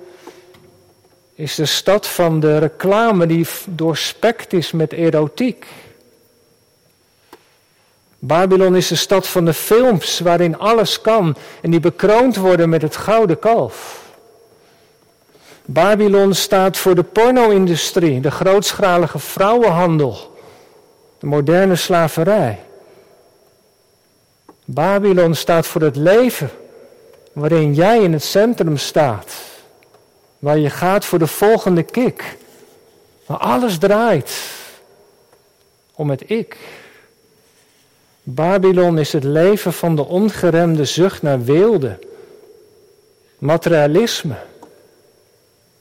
is 1.35 1.55
de 1.55 1.67
stad 1.67 2.07
van 2.07 2.41
de 2.41 2.59
reclame 2.59 3.27
die 3.27 3.47
doorspekt 3.67 4.53
is 4.53 4.73
met 4.73 4.93
erotiek. 4.93 5.67
Babylon 8.19 8.77
is 8.77 8.89
de 8.89 8.95
stad 8.95 9.29
van 9.29 9.45
de 9.45 9.55
films 9.55 10.21
waarin 10.21 10.59
alles 10.59 11.01
kan 11.01 11.37
en 11.61 11.71
die 11.71 11.81
bekroond 11.81 12.37
worden 12.37 12.69
met 12.69 12.83
het 12.83 12.97
gouden 12.97 13.39
kalf. 13.39 14.01
Babylon 15.65 16.35
staat 16.35 16.77
voor 16.77 16.95
de 16.95 17.03
porno-industrie, 17.03 18.21
de 18.21 18.31
grootschalige 18.31 19.19
vrouwenhandel, 19.19 20.37
de 21.19 21.27
moderne 21.27 21.77
slaverij. 21.77 22.59
Babylon 24.65 25.35
staat 25.35 25.67
voor 25.67 25.81
het 25.81 25.97
leven 25.97 26.51
waarin 27.33 27.75
jij 27.75 28.03
in 28.03 28.13
het 28.13 28.23
centrum 28.23 28.77
staat, 28.77 29.35
waar 30.39 30.59
je 30.59 30.71
gaat 30.71 31.05
voor 31.05 31.19
de 31.19 31.27
volgende 31.27 31.83
kick, 31.83 32.37
waar 33.27 33.39
alles 33.39 33.79
draait 33.79 34.33
om 35.95 36.11
het 36.11 36.31
ik. 36.31 36.57
Babylon 38.23 38.99
is 38.99 39.13
het 39.13 39.25
leven 39.25 39.73
van 39.73 39.97
de 39.97 40.05
ongeremde 40.05 40.85
zucht 40.85 41.23
naar 41.23 41.45
weelde, 41.45 41.99
materialisme. 43.39 44.37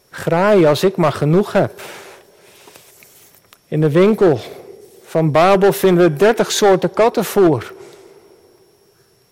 Graaien 0.10 0.70
als 0.70 0.84
ik 0.84 0.96
maar 0.96 1.12
genoeg 1.12 1.52
heb. 1.52 1.82
In 3.68 3.82
de 3.82 3.92
winkel 3.92 4.40
van 5.04 5.32
Babel 5.32 5.74
vinden 5.74 6.04
we 6.04 6.14
dertig 6.14 6.52
soorten 6.52 6.94
kattenvoer. 6.94 7.74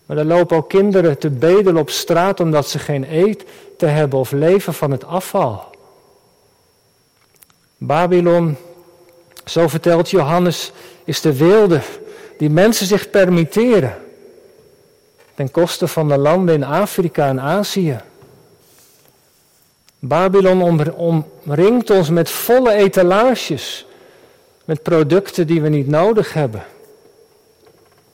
Maar 0.10 0.18
er 0.18 0.26
lopen 0.26 0.58
ook 0.58 0.70
kinderen 0.70 1.18
te 1.18 1.30
bedelen 1.30 1.78
op 1.78 1.90
straat 1.90 2.40
omdat 2.40 2.68
ze 2.68 2.80
geen 2.80 3.04
eten 3.04 3.94
hebben 3.94 4.20
of 4.20 4.32
leven 4.32 4.74
van 4.74 4.92
het 4.92 5.06
afval. 5.06 5.64
Babylon, 7.78 8.58
zo 9.46 9.68
vertelt 9.68 10.10
Johannes, 10.10 10.72
is 11.04 11.22
de 11.22 11.38
wilde 11.38 11.82
die 12.38 12.50
mensen 12.50 12.88
zich 12.88 13.10
permitteren. 13.10 13.98
Ten 15.36 15.52
koste 15.52 15.88
van 15.88 16.08
de 16.08 16.18
landen 16.18 16.56
in 16.56 16.64
Afrika 16.64 17.28
en 17.28 17.42
Azië. 17.42 18.02
Babylon 20.00 20.92
omringt 20.96 21.90
ons 21.90 22.10
met 22.10 22.30
volle 22.30 22.74
etalages, 22.74 23.86
met 24.66 24.84
producten 24.84 25.48
die 25.48 25.62
we 25.62 25.70
niet 25.70 25.88
nodig 25.88 26.34
hebben. 26.34 26.64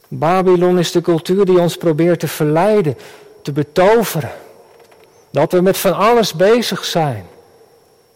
Babylon 0.07 0.79
is 0.79 0.91
de 0.91 1.01
cultuur 1.01 1.45
die 1.45 1.59
ons 1.59 1.77
probeert 1.77 2.19
te 2.19 2.27
verleiden, 2.27 2.97
te 3.41 3.51
betoveren. 3.51 4.31
Dat 5.29 5.51
we 5.51 5.61
met 5.61 5.77
van 5.77 5.93
alles 5.93 6.33
bezig 6.33 6.85
zijn, 6.85 7.25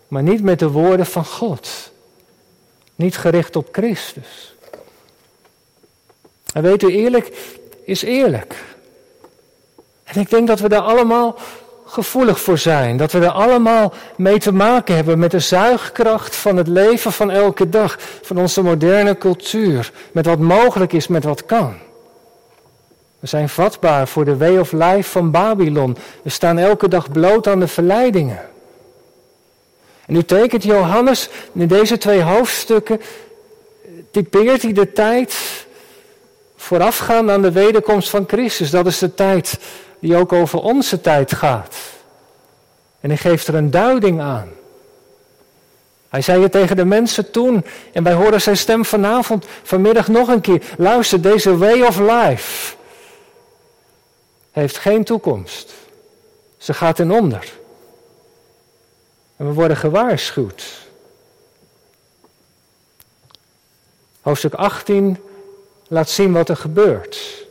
maar 0.07 0.23
niet 0.23 0.43
met 0.43 0.59
de 0.59 0.69
woorden 0.69 1.05
van 1.05 1.25
God. 1.25 1.91
Niet 2.95 3.17
gericht 3.17 3.55
op 3.55 3.67
Christus. 3.71 4.55
En 6.53 6.61
weet 6.61 6.83
u, 6.83 6.87
eerlijk 6.87 7.31
is 7.83 8.01
eerlijk. 8.01 8.55
En 10.03 10.21
ik 10.21 10.29
denk 10.29 10.47
dat 10.47 10.59
we 10.59 10.69
daar 10.69 10.81
allemaal 10.81 11.37
gevoelig 11.89 12.39
voor 12.39 12.57
zijn. 12.57 12.97
Dat 12.97 13.11
we 13.11 13.19
er 13.19 13.31
allemaal 13.31 13.93
mee 14.17 14.39
te 14.39 14.53
maken 14.53 14.95
hebben 14.95 15.19
met 15.19 15.31
de 15.31 15.39
zuigkracht 15.39 16.35
van 16.35 16.57
het 16.57 16.67
leven 16.67 17.11
van 17.11 17.31
elke 17.31 17.69
dag. 17.69 17.97
Van 18.21 18.37
onze 18.37 18.61
moderne 18.61 19.17
cultuur. 19.17 19.91
Met 20.11 20.25
wat 20.25 20.39
mogelijk 20.39 20.93
is, 20.93 21.07
met 21.07 21.23
wat 21.23 21.45
kan. 21.45 21.73
We 23.19 23.27
zijn 23.27 23.49
vatbaar 23.49 24.07
voor 24.07 24.25
de 24.25 24.37
way 24.37 24.57
of 24.57 24.71
life 24.71 25.09
van 25.09 25.31
Babylon. 25.31 25.97
We 26.21 26.29
staan 26.29 26.57
elke 26.57 26.87
dag 26.87 27.11
bloot 27.11 27.47
aan 27.47 27.59
de 27.59 27.67
verleidingen. 27.67 28.39
En 30.05 30.13
nu 30.13 30.23
tekent 30.23 30.63
Johannes 30.63 31.29
in 31.53 31.67
deze 31.67 31.97
twee 31.97 32.21
hoofdstukken, 32.21 33.01
typeert 34.11 34.61
hij 34.61 34.73
de 34.73 34.91
tijd 34.91 35.35
voorafgaand 36.55 37.29
aan 37.29 37.41
de 37.41 37.51
wederkomst 37.51 38.09
van 38.09 38.23
Christus. 38.27 38.69
Dat 38.69 38.85
is 38.85 38.97
de 38.97 39.13
tijd 39.13 39.59
die 39.99 40.15
ook 40.15 40.33
over 40.33 40.59
onze 40.59 41.01
tijd 41.01 41.33
gaat. 41.33 41.75
En 42.99 43.09
hij 43.09 43.17
geeft 43.17 43.47
er 43.47 43.55
een 43.55 43.71
duiding 43.71 44.21
aan. 44.21 44.49
Hij 46.09 46.21
zei 46.21 46.41
het 46.41 46.51
tegen 46.51 46.75
de 46.75 46.85
mensen 46.85 47.31
toen 47.31 47.65
en 47.93 48.03
wij 48.03 48.13
horen 48.13 48.41
zijn 48.41 48.57
stem 48.57 48.85
vanavond, 48.85 49.45
vanmiddag 49.63 50.07
nog 50.07 50.27
een 50.27 50.41
keer. 50.41 50.63
Luister, 50.77 51.21
deze 51.21 51.57
way 51.57 51.81
of 51.81 51.99
life 51.99 52.75
heeft 54.51 54.77
geen 54.77 55.03
toekomst. 55.03 55.73
Ze 56.57 56.73
gaat 56.73 56.99
in 56.99 57.11
onder. 57.11 57.53
En 59.35 59.47
we 59.47 59.53
worden 59.53 59.77
gewaarschuwd. 59.77 60.87
Hoofdstuk 64.21 64.53
18 64.53 65.17
laat 65.87 66.09
zien 66.09 66.31
wat 66.31 66.49
er 66.49 66.57
gebeurt. 66.57 67.47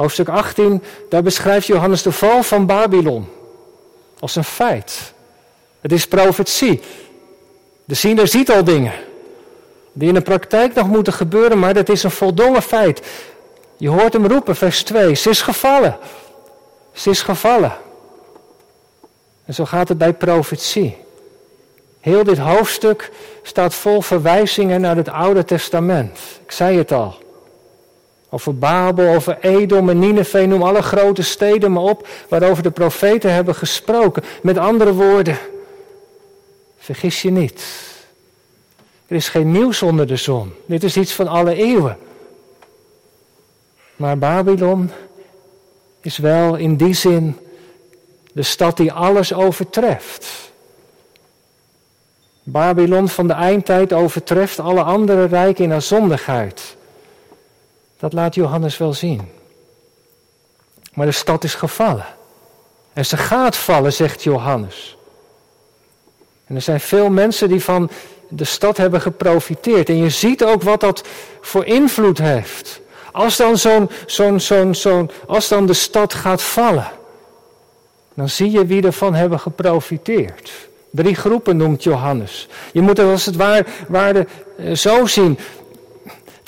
Hoofdstuk 0.00 0.28
18, 0.28 0.82
daar 1.08 1.22
beschrijft 1.22 1.66
Johannes 1.66 2.02
de 2.02 2.12
val 2.12 2.42
van 2.42 2.66
Babylon 2.66 3.28
als 4.18 4.36
een 4.36 4.44
feit. 4.44 5.12
Het 5.80 5.92
is 5.92 6.06
profetie. 6.06 6.80
De 7.84 7.94
ziener 7.94 8.28
ziet 8.28 8.50
al 8.50 8.64
dingen 8.64 8.92
die 9.92 10.08
in 10.08 10.14
de 10.14 10.20
praktijk 10.20 10.74
nog 10.74 10.86
moeten 10.86 11.12
gebeuren, 11.12 11.58
maar 11.58 11.74
dat 11.74 11.88
is 11.88 12.02
een 12.02 12.10
voldongen 12.10 12.62
feit. 12.62 13.06
Je 13.76 13.88
hoort 13.88 14.12
hem 14.12 14.26
roepen, 14.26 14.56
vers 14.56 14.82
2. 14.82 15.14
Ze 15.14 15.30
is 15.30 15.42
gevallen. 15.42 15.98
Ze 16.92 17.10
is 17.10 17.22
gevallen. 17.22 17.72
En 19.44 19.54
zo 19.54 19.64
gaat 19.64 19.88
het 19.88 19.98
bij 19.98 20.12
profetie. 20.12 20.96
Heel 22.00 22.24
dit 22.24 22.38
hoofdstuk 22.38 23.10
staat 23.42 23.74
vol 23.74 24.00
verwijzingen 24.00 24.80
naar 24.80 24.96
het 24.96 25.08
Oude 25.08 25.44
Testament. 25.44 26.18
Ik 26.44 26.52
zei 26.52 26.78
het 26.78 26.92
al. 26.92 27.28
Over 28.30 28.58
Babel, 28.58 29.14
over 29.14 29.38
Edom 29.40 29.88
en 29.88 29.98
Nineveh, 29.98 30.48
noem 30.48 30.62
alle 30.62 30.82
grote 30.82 31.22
steden 31.22 31.72
maar 31.72 31.82
op 31.82 32.08
waarover 32.28 32.62
de 32.62 32.70
profeten 32.70 33.32
hebben 33.32 33.54
gesproken. 33.54 34.22
Met 34.42 34.58
andere 34.58 34.94
woorden, 34.94 35.38
vergis 36.78 37.22
je 37.22 37.30
niet. 37.30 37.64
Er 39.06 39.16
is 39.16 39.28
geen 39.28 39.50
nieuws 39.50 39.82
onder 39.82 40.06
de 40.06 40.16
zon. 40.16 40.52
Dit 40.66 40.84
is 40.84 40.96
iets 40.96 41.12
van 41.12 41.28
alle 41.28 41.54
eeuwen. 41.54 41.98
Maar 43.96 44.18
Babylon 44.18 44.90
is 46.00 46.18
wel 46.18 46.56
in 46.56 46.76
die 46.76 46.94
zin 46.94 47.36
de 48.32 48.42
stad 48.42 48.76
die 48.76 48.92
alles 48.92 49.34
overtreft. 49.34 50.26
Babylon 52.42 53.08
van 53.08 53.26
de 53.26 53.32
eindtijd 53.32 53.92
overtreft 53.92 54.58
alle 54.58 54.82
andere 54.82 55.24
rijken 55.24 55.64
in 55.64 55.70
haar 55.70 55.82
zondigheid. 55.82 56.76
Dat 58.00 58.12
laat 58.12 58.34
Johannes 58.34 58.78
wel 58.78 58.92
zien. 58.92 59.28
Maar 60.94 61.06
de 61.06 61.12
stad 61.12 61.44
is 61.44 61.54
gevallen. 61.54 62.06
En 62.92 63.06
ze 63.06 63.16
gaat 63.16 63.56
vallen, 63.56 63.92
zegt 63.92 64.22
Johannes. 64.22 64.96
En 66.46 66.54
er 66.54 66.62
zijn 66.62 66.80
veel 66.80 67.10
mensen 67.10 67.48
die 67.48 67.64
van 67.64 67.90
de 68.28 68.44
stad 68.44 68.76
hebben 68.76 69.00
geprofiteerd. 69.00 69.88
En 69.88 69.96
je 69.96 70.10
ziet 70.10 70.44
ook 70.44 70.62
wat 70.62 70.80
dat 70.80 71.04
voor 71.40 71.64
invloed 71.64 72.18
heeft. 72.18 72.80
Als 73.12 73.36
dan, 73.36 73.58
zo'n, 73.58 73.90
zo'n, 74.06 74.40
zo'n, 74.40 74.74
zo'n, 74.74 75.10
als 75.26 75.48
dan 75.48 75.66
de 75.66 75.72
stad 75.72 76.14
gaat 76.14 76.42
vallen, 76.42 76.90
dan 78.14 78.28
zie 78.28 78.50
je 78.50 78.66
wie 78.66 78.82
ervan 78.82 79.14
hebben 79.14 79.40
geprofiteerd. 79.40 80.50
Drie 80.90 81.14
groepen 81.14 81.56
noemt 81.56 81.82
Johannes. 81.82 82.48
Je 82.72 82.80
moet 82.80 82.96
het 82.96 83.06
als 83.06 83.26
het 83.26 83.36
ware, 83.36 83.64
ware 83.88 84.26
eh, 84.56 84.74
zo 84.74 85.06
zien. 85.06 85.38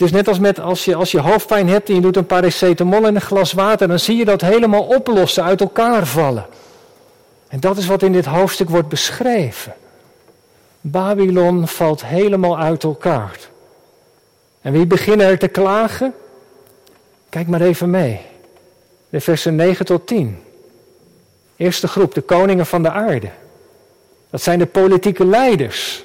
Het 0.02 0.10
is 0.10 0.16
net 0.16 0.28
als 0.28 0.38
met 0.38 0.60
als 0.60 0.84
je, 0.84 0.94
als 0.94 1.10
je 1.10 1.20
hoofdpijn 1.20 1.68
hebt 1.68 1.88
en 1.88 1.94
je 1.94 2.00
doet 2.00 2.16
een 2.16 2.26
paracetamol 2.26 3.06
in 3.06 3.14
een 3.14 3.20
glas 3.20 3.52
water, 3.52 3.88
dan 3.88 3.98
zie 3.98 4.16
je 4.16 4.24
dat 4.24 4.40
helemaal 4.40 4.82
oplossen, 4.82 5.44
uit 5.44 5.60
elkaar 5.60 6.06
vallen. 6.06 6.46
En 7.48 7.60
dat 7.60 7.76
is 7.76 7.86
wat 7.86 8.02
in 8.02 8.12
dit 8.12 8.24
hoofdstuk 8.24 8.70
wordt 8.70 8.88
beschreven. 8.88 9.74
Babylon 10.80 11.68
valt 11.68 12.04
helemaal 12.04 12.58
uit 12.58 12.84
elkaar. 12.84 13.38
En 14.60 14.72
wie 14.72 14.86
beginnen 14.86 15.26
er 15.26 15.38
te 15.38 15.48
klagen? 15.48 16.14
Kijk 17.28 17.48
maar 17.48 17.60
even 17.60 17.90
mee. 17.90 18.20
De 19.08 19.20
versen 19.20 19.54
9 19.54 19.84
tot 19.84 20.06
10. 20.06 20.42
Eerste 21.56 21.88
groep, 21.88 22.14
de 22.14 22.20
koningen 22.20 22.66
van 22.66 22.82
de 22.82 22.90
aarde. 22.90 23.30
Dat 24.30 24.42
zijn 24.42 24.58
de 24.58 24.66
politieke 24.66 25.24
leiders. 25.24 26.04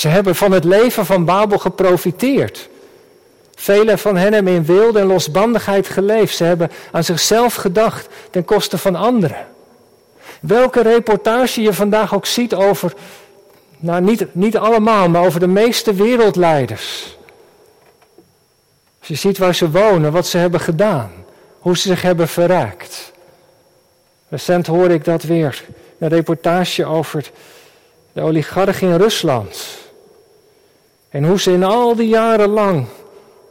Ze 0.00 0.08
hebben 0.08 0.34
van 0.34 0.52
het 0.52 0.64
leven 0.64 1.06
van 1.06 1.24
Babel 1.24 1.58
geprofiteerd. 1.58 2.68
Velen 3.54 3.98
van 3.98 4.16
hen 4.16 4.32
hebben 4.32 4.52
in 4.52 4.64
wilde 4.64 4.98
en 4.98 5.06
losbandigheid 5.06 5.88
geleefd. 5.88 6.36
Ze 6.36 6.44
hebben 6.44 6.70
aan 6.90 7.04
zichzelf 7.04 7.54
gedacht 7.54 8.08
ten 8.30 8.44
koste 8.44 8.78
van 8.78 8.94
anderen. 8.94 9.46
Welke 10.40 10.82
reportage 10.82 11.62
je 11.62 11.72
vandaag 11.72 12.14
ook 12.14 12.26
ziet 12.26 12.54
over, 12.54 12.92
nou 13.78 14.02
niet, 14.02 14.34
niet 14.34 14.56
allemaal, 14.56 15.08
maar 15.08 15.24
over 15.24 15.40
de 15.40 15.46
meeste 15.46 15.94
wereldleiders. 15.94 17.16
Als 18.98 19.08
je 19.08 19.14
ziet 19.14 19.38
waar 19.38 19.54
ze 19.54 19.70
wonen, 19.70 20.12
wat 20.12 20.26
ze 20.26 20.38
hebben 20.38 20.60
gedaan, 20.60 21.12
hoe 21.58 21.76
ze 21.76 21.88
zich 21.88 22.02
hebben 22.02 22.28
verraakt. 22.28 23.12
Recent 24.28 24.66
hoorde 24.66 24.94
ik 24.94 25.04
dat 25.04 25.22
weer 25.22 25.64
een 25.98 26.08
reportage 26.08 26.84
over 26.84 27.30
de 28.12 28.20
oligarchen 28.20 28.88
in 28.88 28.96
Rusland. 28.96 29.79
En 31.10 31.24
hoe 31.24 31.40
ze 31.40 31.52
in 31.52 31.64
al 31.64 31.96
die 31.96 32.08
jaren 32.08 32.48
lang 32.48 32.86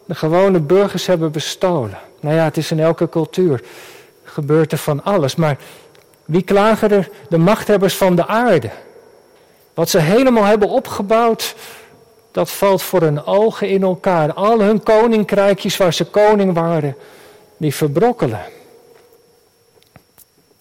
de 0.05 0.15
gewone 0.15 0.59
burgers 0.59 1.05
hebben 1.05 1.31
bestolen. 1.31 1.97
Nou 2.19 2.35
ja, 2.35 2.43
het 2.43 2.57
is 2.57 2.71
in 2.71 2.79
elke 2.79 3.09
cultuur. 3.09 3.61
Gebeurt 4.23 4.71
er 4.71 4.77
van 4.77 5.03
alles. 5.03 5.35
Maar 5.35 5.57
wie 6.25 6.41
klagen 6.41 6.91
er? 6.91 7.09
De 7.29 7.37
machthebbers 7.37 7.95
van 7.95 8.15
de 8.15 8.27
aarde. 8.27 8.69
Wat 9.73 9.89
ze 9.89 9.99
helemaal 9.99 10.43
hebben 10.43 10.69
opgebouwd, 10.69 11.55
dat 12.31 12.51
valt 12.51 12.81
voor 12.81 13.01
hun 13.01 13.25
ogen 13.25 13.69
in 13.69 13.83
elkaar. 13.83 14.33
Al 14.33 14.59
hun 14.59 14.83
koninkrijkjes 14.83 15.77
waar 15.77 15.93
ze 15.93 16.05
koning 16.05 16.53
waren, 16.53 16.95
die 17.57 17.75
verbrokkelen. 17.75 18.41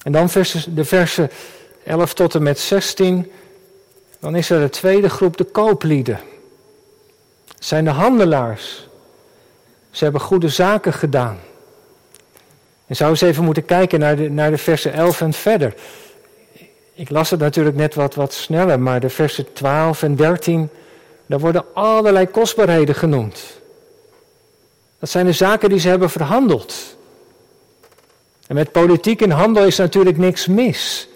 En 0.03 0.13
dan 0.13 0.29
de 0.69 0.85
versen 0.85 1.31
11 1.85 2.15
tot 2.15 2.35
en 2.35 2.43
met 2.43 2.59
16. 2.59 3.33
Dan 4.19 4.37
is 4.37 4.51
er 4.51 4.61
de 4.61 4.71
tweede 4.71 5.09
groep, 5.09 5.37
de 5.37 5.45
kooplieden. 5.45 6.21
Zijn 7.59 7.85
de 7.85 7.91
handelaars. 7.91 8.89
Ze 9.91 10.05
hebben 10.05 10.21
goede 10.21 10.49
zaken 10.49 10.93
gedaan. 10.93 11.39
En 12.87 12.97
zou 12.97 13.11
eens 13.11 13.21
even 13.21 13.45
moeten 13.45 13.65
kijken 13.65 14.01
naar 14.01 14.17
de, 14.17 14.31
naar 14.31 14.51
de 14.51 14.59
versen 14.59 14.93
11 14.93 15.21
en 15.21 15.33
verder. 15.33 15.75
Ik 16.95 17.11
las 17.11 17.31
het 17.31 17.41
natuurlijk 17.41 17.77
net 17.77 17.95
wat, 17.95 18.15
wat 18.15 18.33
sneller, 18.33 18.81
maar 18.81 19.01
de 19.01 19.09
versen 19.09 19.53
12 19.53 20.03
en 20.03 20.17
13, 20.17 20.69
daar 21.27 21.39
worden 21.39 21.65
allerlei 21.75 22.27
kostbaarheden 22.27 22.95
genoemd. 22.95 23.61
Dat 24.99 25.11
zijn 25.11 25.27
de 25.27 25.33
zaken 25.33 25.69
die 25.69 25.79
ze 25.79 25.89
hebben 25.89 26.11
verhandeld. 26.11 26.97
En 28.47 28.55
met 28.55 28.73
politiek 28.73 29.23
en 29.23 29.31
handel 29.31 29.65
is 29.65 29.77
natuurlijk 29.77 30.19
niks 30.19 30.47
mis. 30.47 31.09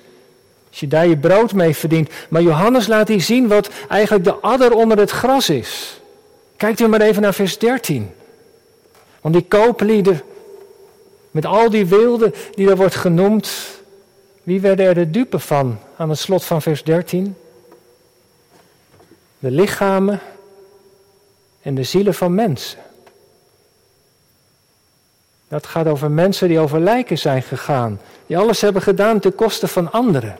Als 0.70 0.80
je 0.80 0.88
daar 0.88 1.06
je 1.06 1.16
brood 1.16 1.52
mee 1.52 1.76
verdient. 1.76 2.10
Maar 2.28 2.42
Johannes 2.42 2.86
laat 2.86 3.08
hier 3.08 3.20
zien 3.20 3.48
wat 3.48 3.70
eigenlijk 3.88 4.24
de 4.24 4.34
adder 4.34 4.72
onder 4.72 4.98
het 4.98 5.10
gras 5.10 5.50
is. 5.50 6.00
Kijkt 6.62 6.80
u 6.80 6.86
maar 6.86 7.00
even 7.00 7.22
naar 7.22 7.34
vers 7.34 7.58
13. 7.58 8.10
Want 9.20 9.34
die 9.34 9.44
kooplieden, 9.44 10.22
met 11.30 11.46
al 11.46 11.70
die 11.70 11.86
wilden 11.86 12.34
die 12.54 12.68
er 12.68 12.76
wordt 12.76 12.94
genoemd, 12.94 13.50
wie 14.42 14.60
werden 14.60 14.86
er 14.86 14.94
de 14.94 15.10
dupe 15.10 15.38
van 15.38 15.78
aan 15.96 16.08
het 16.08 16.18
slot 16.18 16.44
van 16.44 16.62
vers 16.62 16.84
13? 16.84 17.36
De 19.38 19.50
lichamen 19.50 20.20
en 21.62 21.74
de 21.74 21.82
zielen 21.82 22.14
van 22.14 22.34
mensen. 22.34 22.78
Dat 25.48 25.66
gaat 25.66 25.86
over 25.86 26.10
mensen 26.10 26.48
die 26.48 26.58
over 26.58 26.80
lijken 26.80 27.18
zijn 27.18 27.42
gegaan. 27.42 28.00
Die 28.26 28.38
alles 28.38 28.60
hebben 28.60 28.82
gedaan 28.82 29.20
ten 29.20 29.34
koste 29.34 29.68
van 29.68 29.92
anderen. 29.92 30.38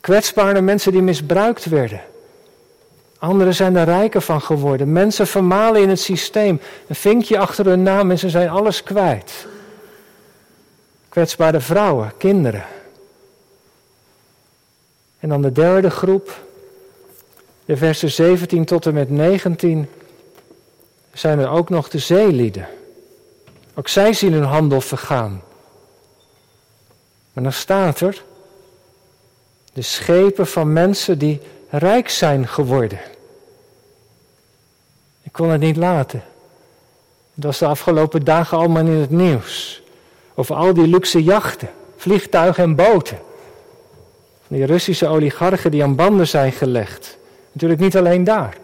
Kwetsbare 0.00 0.60
mensen 0.60 0.92
die 0.92 1.02
misbruikt 1.02 1.64
werden. 1.64 2.00
Anderen 3.24 3.54
zijn 3.54 3.76
er 3.76 3.84
rijker 3.84 4.20
van 4.20 4.40
geworden. 4.40 4.92
Mensen 4.92 5.26
vermalen 5.26 5.82
in 5.82 5.88
het 5.88 6.00
systeem. 6.00 6.60
Een 6.86 6.94
vinkje 6.94 7.38
achter 7.38 7.66
hun 7.66 7.82
naam 7.82 8.10
en 8.10 8.18
ze 8.18 8.30
zijn 8.30 8.48
alles 8.48 8.82
kwijt. 8.82 9.46
Kwetsbare 11.08 11.60
vrouwen, 11.60 12.12
kinderen. 12.16 12.64
En 15.18 15.28
dan 15.28 15.42
de 15.42 15.52
derde 15.52 15.90
groep, 15.90 16.44
de 17.64 17.76
versen 17.76 18.10
17 18.10 18.64
tot 18.64 18.86
en 18.86 18.94
met 18.94 19.10
19, 19.10 19.88
zijn 21.12 21.38
er 21.38 21.48
ook 21.48 21.68
nog 21.68 21.88
de 21.88 21.98
zeelieden. 21.98 22.68
Ook 23.74 23.88
zij 23.88 24.12
zien 24.12 24.32
hun 24.32 24.42
handel 24.42 24.80
vergaan. 24.80 25.42
Maar 27.32 27.44
dan 27.44 27.52
staat 27.52 28.00
er, 28.00 28.24
de 29.72 29.82
schepen 29.82 30.46
van 30.46 30.72
mensen 30.72 31.18
die 31.18 31.40
rijk 31.68 32.08
zijn 32.08 32.48
geworden. 32.48 32.98
Kon 35.34 35.50
het 35.50 35.60
niet 35.60 35.76
laten. 35.76 36.22
Het 37.34 37.44
was 37.44 37.58
de 37.58 37.66
afgelopen 37.66 38.24
dagen 38.24 38.58
allemaal 38.58 38.86
in 38.86 39.00
het 39.00 39.10
nieuws. 39.10 39.82
Over 40.34 40.54
al 40.54 40.74
die 40.74 40.86
luxe 40.86 41.22
jachten, 41.22 41.70
vliegtuigen 41.96 42.64
en 42.64 42.74
boten. 42.74 43.18
Die 44.48 44.64
Russische 44.64 45.06
oligarchen 45.06 45.70
die 45.70 45.82
aan 45.82 45.94
banden 45.94 46.28
zijn 46.28 46.52
gelegd. 46.52 47.16
Natuurlijk 47.52 47.80
niet 47.80 47.96
alleen 47.96 48.24
daar. 48.24 48.56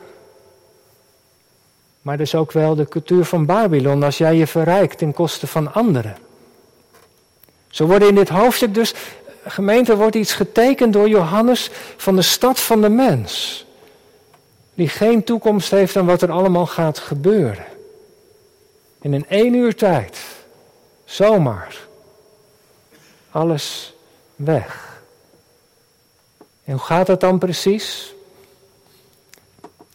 Maar 2.02 2.16
dus 2.16 2.34
ook 2.34 2.52
wel 2.52 2.74
de 2.74 2.88
cultuur 2.88 3.24
van 3.24 3.46
Babylon 3.46 4.02
als 4.02 4.18
jij 4.18 4.36
je 4.36 4.46
verrijkt 4.46 4.98
ten 4.98 5.12
koste 5.12 5.46
van 5.46 5.74
anderen. 5.74 6.16
Zo 7.68 7.86
worden 7.86 8.08
in 8.08 8.14
dit 8.14 8.28
hoofdstuk 8.28 8.74
dus, 8.74 8.94
gemeente, 9.44 9.96
wordt 9.96 10.16
iets 10.16 10.32
getekend 10.32 10.92
door 10.92 11.08
Johannes 11.08 11.70
van 11.96 12.16
de 12.16 12.22
stad 12.22 12.60
van 12.60 12.80
de 12.80 12.88
mens. 12.88 13.64
Die 14.80 14.88
geen 14.88 15.24
toekomst 15.24 15.70
heeft 15.70 15.96
aan 15.96 16.06
wat 16.06 16.22
er 16.22 16.30
allemaal 16.30 16.66
gaat 16.66 16.98
gebeuren. 16.98 17.64
In 19.00 19.12
een 19.12 19.28
één 19.28 19.54
uur 19.54 19.74
tijd, 19.74 20.18
zomaar, 21.04 21.86
alles 23.30 23.94
weg. 24.36 25.00
En 26.64 26.72
hoe 26.72 26.82
gaat 26.82 27.06
dat 27.06 27.20
dan 27.20 27.38
precies? 27.38 28.14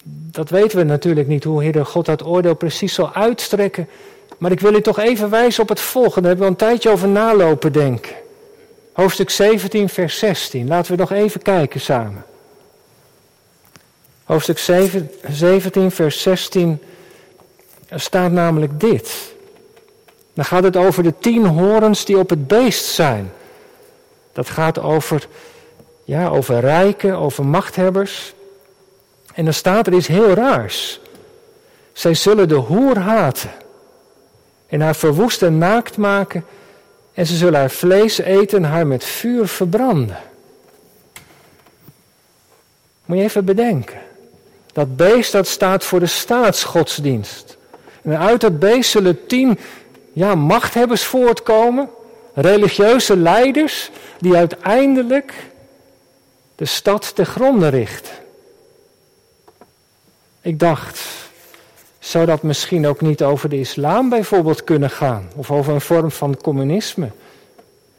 Dat 0.04 0.50
weten 0.50 0.78
we 0.78 0.84
natuurlijk 0.84 1.28
niet, 1.28 1.44
hoe 1.44 1.64
Heer 1.64 1.86
God 1.86 2.06
dat 2.06 2.26
oordeel 2.26 2.56
precies 2.56 2.94
zal 2.94 3.14
uitstrekken. 3.14 3.90
Maar 4.38 4.52
ik 4.52 4.60
wil 4.60 4.74
u 4.74 4.82
toch 4.82 5.00
even 5.00 5.30
wijzen 5.30 5.64
op 5.64 5.70
het 5.70 5.80
volgende. 5.80 6.22
Daar 6.22 6.30
hebben 6.30 6.46
we 6.46 6.52
een 6.52 6.70
tijdje 6.70 6.90
over 6.90 7.08
nalopen 7.08 7.72
denken. 7.72 8.16
Hoofdstuk 8.94 9.30
17, 9.30 9.90
vers 9.90 10.20
16. 10.20 10.68
Laten 10.68 10.92
we 10.92 10.98
nog 10.98 11.12
even 11.12 11.42
kijken 11.42 11.82
samen. 11.82 12.26
Hoofdstuk 14.26 14.58
17, 14.58 15.92
vers 15.92 16.22
16. 16.22 16.82
Er 17.88 18.00
staat 18.00 18.32
namelijk 18.32 18.80
dit. 18.80 19.34
Dan 20.34 20.46
gaat 20.46 20.64
het 20.64 20.76
over 20.76 21.04
de 21.04 21.14
tien 21.20 21.46
horens 21.46 22.06
die 22.06 22.18
op 22.18 22.30
het 22.30 22.48
beest 22.48 22.86
zijn. 22.86 23.32
Dat 24.34 24.50
gaat 24.50 24.80
over, 24.80 25.28
ja, 26.04 26.28
over 26.28 26.60
rijken, 26.60 27.18
over 27.18 27.46
machthebbers. 27.46 28.34
En 29.34 29.44
dan 29.44 29.54
staat 29.54 29.88
er 29.88 29.94
iets 29.94 30.08
heel 30.08 30.34
raars. 30.34 31.00
Zij 31.94 32.14
zullen 32.14 32.48
de 32.48 32.56
hoer 32.56 32.98
haten 32.98 33.52
en 34.68 34.82
haar 34.82 34.96
verwoest 34.96 35.42
en 35.42 35.58
naakt 35.58 35.98
maken 35.98 36.46
en 37.14 37.26
ze 37.28 37.36
zullen 37.36 37.60
haar 37.60 37.72
vlees 37.72 38.18
eten 38.18 38.64
en 38.64 38.70
haar 38.70 38.88
met 38.88 39.04
vuur 39.04 39.48
verbranden. 39.48 40.18
Moet 43.06 43.18
je 43.18 43.24
even 43.24 43.46
bedenken. 43.46 44.05
Dat 44.76 44.96
beest 44.96 45.32
dat 45.32 45.48
staat 45.48 45.84
voor 45.84 46.00
de 46.00 46.06
staatsgodsdienst. 46.06 47.58
En 48.02 48.18
uit 48.18 48.42
dat 48.42 48.60
beest 48.60 48.90
zullen 48.92 49.26
tien 49.28 49.60
ja, 50.14 50.36
machthebbers 50.36 51.04
voortkomen, 51.04 51.90
religieuze 52.34 53.18
leiders, 53.18 53.92
die 54.20 54.36
uiteindelijk 54.36 55.34
de 56.56 56.66
stad 56.66 57.16
te 57.16 57.26
gronden 57.26 57.70
richten. 57.70 58.14
Ik 60.42 60.60
dacht, 60.60 61.00
zou 62.00 62.26
dat 62.26 62.44
misschien 62.44 62.88
ook 62.88 63.02
niet 63.02 63.24
over 63.24 63.50
de 63.50 63.60
islam 63.60 64.10
bijvoorbeeld 64.10 64.64
kunnen 64.64 64.90
gaan? 64.90 65.32
Of 65.36 65.52
over 65.52 65.74
een 65.74 65.82
vorm 65.82 66.12
van 66.12 66.38
communisme? 66.38 67.10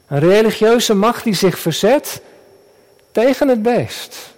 Een 0.06 0.20
religieuze 0.20 0.94
macht 0.94 1.24
die 1.24 1.34
zich 1.34 1.58
verzet 1.58 2.20
tegen 3.12 3.48
het 3.48 3.62
beest. 3.62 4.34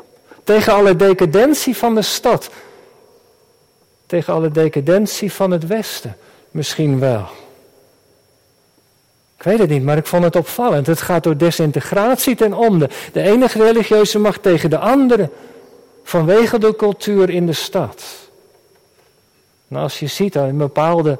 Tegen 0.48 0.72
alle 0.72 0.96
decadentie 0.96 1.76
van 1.76 1.94
de 1.94 2.02
stad. 2.02 2.50
Tegen 4.06 4.32
alle 4.32 4.50
decadentie 4.50 5.32
van 5.32 5.50
het 5.50 5.66
Westen. 5.66 6.16
Misschien 6.50 6.98
wel. 6.98 7.26
Ik 9.36 9.42
weet 9.42 9.58
het 9.58 9.68
niet, 9.68 9.82
maar 9.82 9.96
ik 9.96 10.06
vond 10.06 10.24
het 10.24 10.36
opvallend. 10.36 10.86
Het 10.86 11.00
gaat 11.00 11.22
door 11.22 11.36
desintegratie 11.36 12.34
ten 12.34 12.52
onder. 12.52 12.90
De 13.12 13.22
enige 13.22 13.62
religieuze 13.62 14.18
macht 14.18 14.42
tegen 14.42 14.70
de 14.70 14.78
andere. 14.78 15.30
Vanwege 16.04 16.58
de 16.58 16.76
cultuur 16.76 17.30
in 17.30 17.46
de 17.46 17.52
stad. 17.52 18.04
Nou, 19.66 19.82
als 19.82 19.98
je 19.98 20.06
ziet 20.06 20.34
in 20.34 20.58
bepaalde 20.58 21.18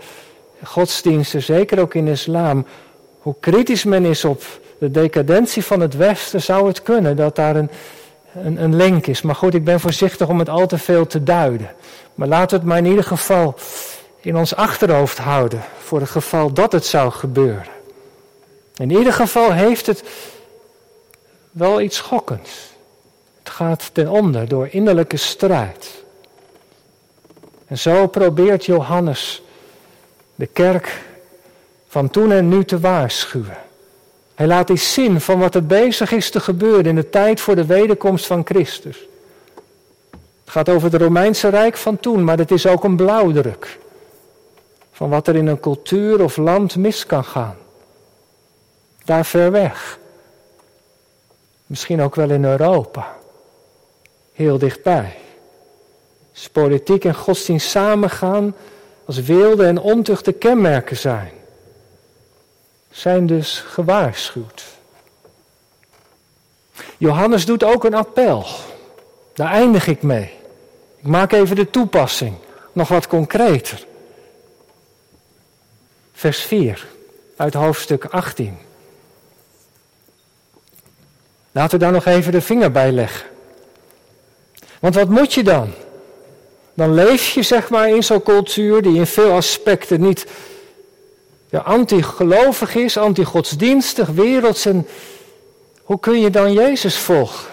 godsdiensten, 0.63 1.43
zeker 1.43 1.81
ook 1.81 1.95
in 1.95 2.07
islam, 2.07 2.67
hoe 3.19 3.35
kritisch 3.41 3.85
men 3.85 4.05
is 4.05 4.25
op 4.25 4.43
de 4.79 4.91
decadentie 4.91 5.65
van 5.65 5.81
het 5.81 5.97
Westen, 5.97 6.43
zou 6.43 6.67
het 6.67 6.83
kunnen 6.83 7.17
dat 7.17 7.37
daar 7.37 7.57
een, 7.57 7.71
een, 8.45 8.63
een 8.63 8.77
link 8.77 9.07
is. 9.07 9.23
Maar 9.23 9.35
goed, 9.35 9.55
ik 9.55 9.65
ben 9.65 9.81
voorzichtig 9.81 10.29
om 10.29 10.39
het 10.39 10.49
al 10.49 10.67
te 10.67 10.79
veel 10.79 11.07
te 11.07 11.23
duiden. 11.23 11.71
Maar 12.15 12.29
laten 12.29 12.49
we 12.49 12.57
het 12.57 12.65
maar 12.65 12.79
in 12.79 12.87
ieder 12.87 13.05
geval 13.05 13.55
in 14.21 14.37
ons 14.37 14.55
achterhoofd 14.55 15.19
houden, 15.19 15.63
voor 15.79 16.01
het 16.01 16.11
geval 16.11 16.53
dat 16.53 16.73
het 16.73 16.87
zou 16.87 17.11
gebeuren. 17.11 17.77
In 18.77 18.91
ieder 18.91 19.13
geval 19.13 19.53
heeft 19.53 19.87
het 19.87 20.03
wel 21.51 21.81
iets 21.81 21.97
schokkends. 21.97 22.51
Het 23.39 23.51
gaat 23.51 23.91
ten 23.93 24.09
onder 24.09 24.49
door 24.49 24.69
innerlijke 24.71 25.17
strijd. 25.17 26.05
En 27.67 27.79
zo 27.79 28.07
probeert 28.07 28.65
Johannes 28.65 29.43
de 30.35 30.47
kerk 30.47 31.03
van 31.89 32.11
toen 32.11 32.33
en 32.33 32.49
nu 32.49 32.65
te 32.65 32.81
waarschuwen. 32.81 33.57
Hij 34.39 34.47
laat 34.47 34.71
iets 34.71 34.93
zien 34.93 35.21
van 35.21 35.39
wat 35.39 35.55
er 35.55 35.67
bezig 35.67 36.13
is 36.13 36.31
te 36.31 36.41
gebeuren 36.41 36.85
in 36.85 36.95
de 36.95 37.09
tijd 37.09 37.41
voor 37.41 37.55
de 37.55 37.67
wederkomst 37.67 38.27
van 38.27 38.43
Christus. 38.45 39.07
Het 40.11 40.51
gaat 40.51 40.69
over 40.69 40.93
het 40.93 41.03
Romeinse 41.03 41.49
Rijk 41.49 41.77
van 41.77 42.01
toen, 42.01 42.25
maar 42.25 42.39
het 42.39 42.51
is 42.51 42.67
ook 42.67 42.85
een 42.85 42.97
blauwdruk 42.97 43.79
van 44.93 45.11
wat 45.11 45.29
er 45.29 45.37
in 45.37 45.47
een 45.47 45.61
cultuur 45.61 46.23
of 46.23 46.37
land 46.37 46.77
mis 46.77 47.07
kan 47.07 47.25
gaan. 47.25 47.57
Daar 49.05 49.27
ver 49.27 49.51
weg. 49.51 49.99
Misschien 51.67 52.01
ook 52.01 52.15
wel 52.15 52.31
in 52.31 52.45
Europa. 52.45 53.17
Heel 54.33 54.59
dichtbij. 54.59 55.17
Als 56.35 56.49
politiek 56.49 57.05
en 57.05 57.15
godsdienst 57.15 57.69
samengaan 57.69 58.55
als 59.05 59.21
wilde 59.21 59.67
en 59.67 59.79
ontuchte 59.79 60.33
kenmerken 60.33 60.97
zijn. 60.97 61.38
Zijn 62.99 63.27
dus 63.27 63.65
gewaarschuwd. 63.67 64.65
Johannes 66.97 67.45
doet 67.45 67.65
ook 67.65 67.85
een 67.85 67.95
appel. 67.95 68.47
Daar 69.35 69.51
eindig 69.51 69.87
ik 69.87 70.03
mee. 70.03 70.31
Ik 70.97 71.07
maak 71.07 71.33
even 71.33 71.57
de 71.57 71.71
toepassing 71.71 72.37
nog 72.73 72.89
wat 72.89 73.07
concreter. 73.07 73.87
Vers 76.13 76.41
4 76.41 76.87
uit 77.37 77.55
hoofdstuk 77.55 78.05
18. 78.05 78.59
Laten 81.53 81.79
we 81.79 81.85
daar 81.85 81.93
nog 81.93 82.05
even 82.05 82.33
de 82.33 82.41
vinger 82.41 82.73
bij 82.73 82.93
leggen. 82.93 83.29
Want 84.81 84.95
wat 84.95 85.09
moet 85.09 85.35
je 85.35 85.43
dan? 85.43 85.73
Dan 86.75 86.95
leef 86.95 87.29
je 87.29 87.43
zeg 87.43 87.71
maar 87.71 87.89
in 87.89 88.03
zo'n 88.03 88.23
cultuur 88.23 88.83
die 88.83 88.97
in 88.97 89.07
veel 89.07 89.33
aspecten 89.33 90.01
niet 90.01 90.27
ja, 91.51 91.59
anti-gelovig 91.59 92.75
is, 92.75 92.97
anti-godsdienstig, 92.97 94.09
werelds. 94.09 94.67
En 94.67 94.87
hoe 95.83 96.01
kun 96.01 96.21
je 96.21 96.31
dan 96.31 96.53
Jezus 96.53 96.99
volgen? 96.99 97.51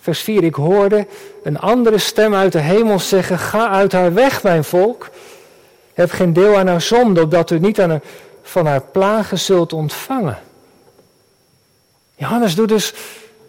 Vers 0.00 0.20
4, 0.20 0.44
ik 0.44 0.54
hoorde 0.54 1.06
een 1.42 1.58
andere 1.58 1.98
stem 1.98 2.34
uit 2.34 2.52
de 2.52 2.58
hemel 2.58 2.98
zeggen, 2.98 3.38
ga 3.38 3.68
uit 3.68 3.92
haar 3.92 4.14
weg, 4.14 4.42
mijn 4.42 4.64
volk. 4.64 5.10
Heb 5.94 6.10
geen 6.10 6.32
deel 6.32 6.56
aan 6.56 6.66
haar 6.66 6.80
zonde, 6.80 7.22
opdat 7.22 7.50
u 7.50 7.58
niet 7.58 7.80
aan 7.80 7.90
haar, 7.90 8.02
van 8.42 8.66
haar 8.66 8.80
plagen 8.80 9.38
zult 9.38 9.72
ontvangen. 9.72 10.38
Johannes 12.16 12.54
doet 12.54 12.68
dus 12.68 12.94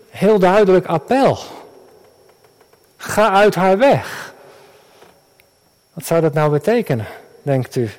heel 0.10 0.40
duidelijk 0.40 0.86
appel. 0.86 1.40
Ga 2.98 3.32
uit 3.32 3.56
haar 3.56 3.78
weg. 3.78 4.34
Wat 5.94 6.06
zou 6.06 6.22
dat 6.22 6.34
nou 6.34 6.52
betekenen, 6.52 7.06
denkt 7.42 7.76
u? 7.76 7.90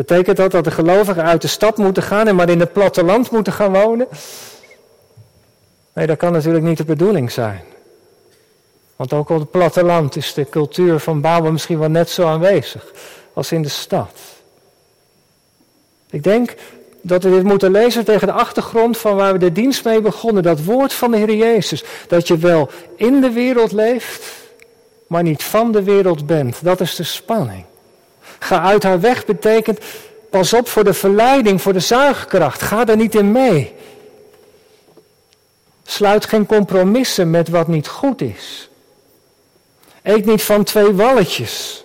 Betekent 0.00 0.36
dat 0.36 0.50
dat 0.50 0.64
de 0.64 0.70
gelovigen 0.70 1.24
uit 1.24 1.42
de 1.42 1.48
stad 1.48 1.76
moeten 1.76 2.02
gaan 2.02 2.28
en 2.28 2.34
maar 2.34 2.48
in 2.48 2.60
het 2.60 2.72
platteland 2.72 3.30
moeten 3.30 3.52
gaan 3.52 3.72
wonen? 3.72 4.08
Nee, 5.92 6.06
dat 6.06 6.16
kan 6.16 6.32
natuurlijk 6.32 6.64
niet 6.64 6.76
de 6.76 6.84
bedoeling 6.84 7.32
zijn. 7.32 7.60
Want 8.96 9.12
ook 9.12 9.28
op 9.28 9.38
het 9.38 9.50
platteland 9.50 10.16
is 10.16 10.34
de 10.34 10.48
cultuur 10.48 10.98
van 10.98 11.20
Babel 11.20 11.52
misschien 11.52 11.78
wel 11.78 11.88
net 11.88 12.10
zo 12.10 12.26
aanwezig 12.26 12.92
als 13.32 13.52
in 13.52 13.62
de 13.62 13.68
stad. 13.68 14.18
Ik 16.10 16.22
denk 16.22 16.54
dat 17.00 17.22
we 17.22 17.30
dit 17.30 17.42
moeten 17.42 17.70
lezen 17.70 18.04
tegen 18.04 18.26
de 18.26 18.32
achtergrond 18.32 18.98
van 18.98 19.16
waar 19.16 19.32
we 19.32 19.38
de 19.38 19.52
dienst 19.52 19.84
mee 19.84 20.00
begonnen. 20.00 20.42
Dat 20.42 20.64
woord 20.64 20.92
van 20.92 21.10
de 21.10 21.16
Heer 21.16 21.34
Jezus. 21.34 21.84
Dat 22.08 22.28
je 22.28 22.36
wel 22.36 22.70
in 22.96 23.20
de 23.20 23.30
wereld 23.30 23.72
leeft, 23.72 24.24
maar 25.06 25.22
niet 25.22 25.42
van 25.42 25.72
de 25.72 25.82
wereld 25.82 26.26
bent. 26.26 26.64
Dat 26.64 26.80
is 26.80 26.94
de 26.94 27.04
spanning. 27.04 27.64
Ga 28.40 28.62
uit 28.62 28.82
haar 28.82 29.00
weg 29.00 29.24
betekent, 29.24 29.78
pas 30.30 30.52
op 30.52 30.68
voor 30.68 30.84
de 30.84 30.94
verleiding, 30.94 31.62
voor 31.62 31.72
de 31.72 31.80
zuigkracht. 31.80 32.62
Ga 32.62 32.86
er 32.86 32.96
niet 32.96 33.14
in 33.14 33.32
mee. 33.32 33.74
Sluit 35.84 36.24
geen 36.24 36.46
compromissen 36.46 37.30
met 37.30 37.48
wat 37.48 37.68
niet 37.68 37.88
goed 37.88 38.20
is. 38.20 38.68
Eet 40.02 40.24
niet 40.24 40.42
van 40.42 40.64
twee 40.64 40.92
walletjes. 40.92 41.84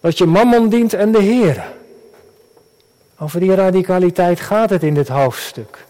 Dat 0.00 0.18
je 0.18 0.26
mammon 0.26 0.68
dient 0.68 0.94
en 0.94 1.12
de 1.12 1.22
Heer. 1.22 1.64
Over 3.18 3.40
die 3.40 3.54
radicaliteit 3.54 4.40
gaat 4.40 4.70
het 4.70 4.82
in 4.82 4.94
dit 4.94 5.08
hoofdstuk. 5.08 5.84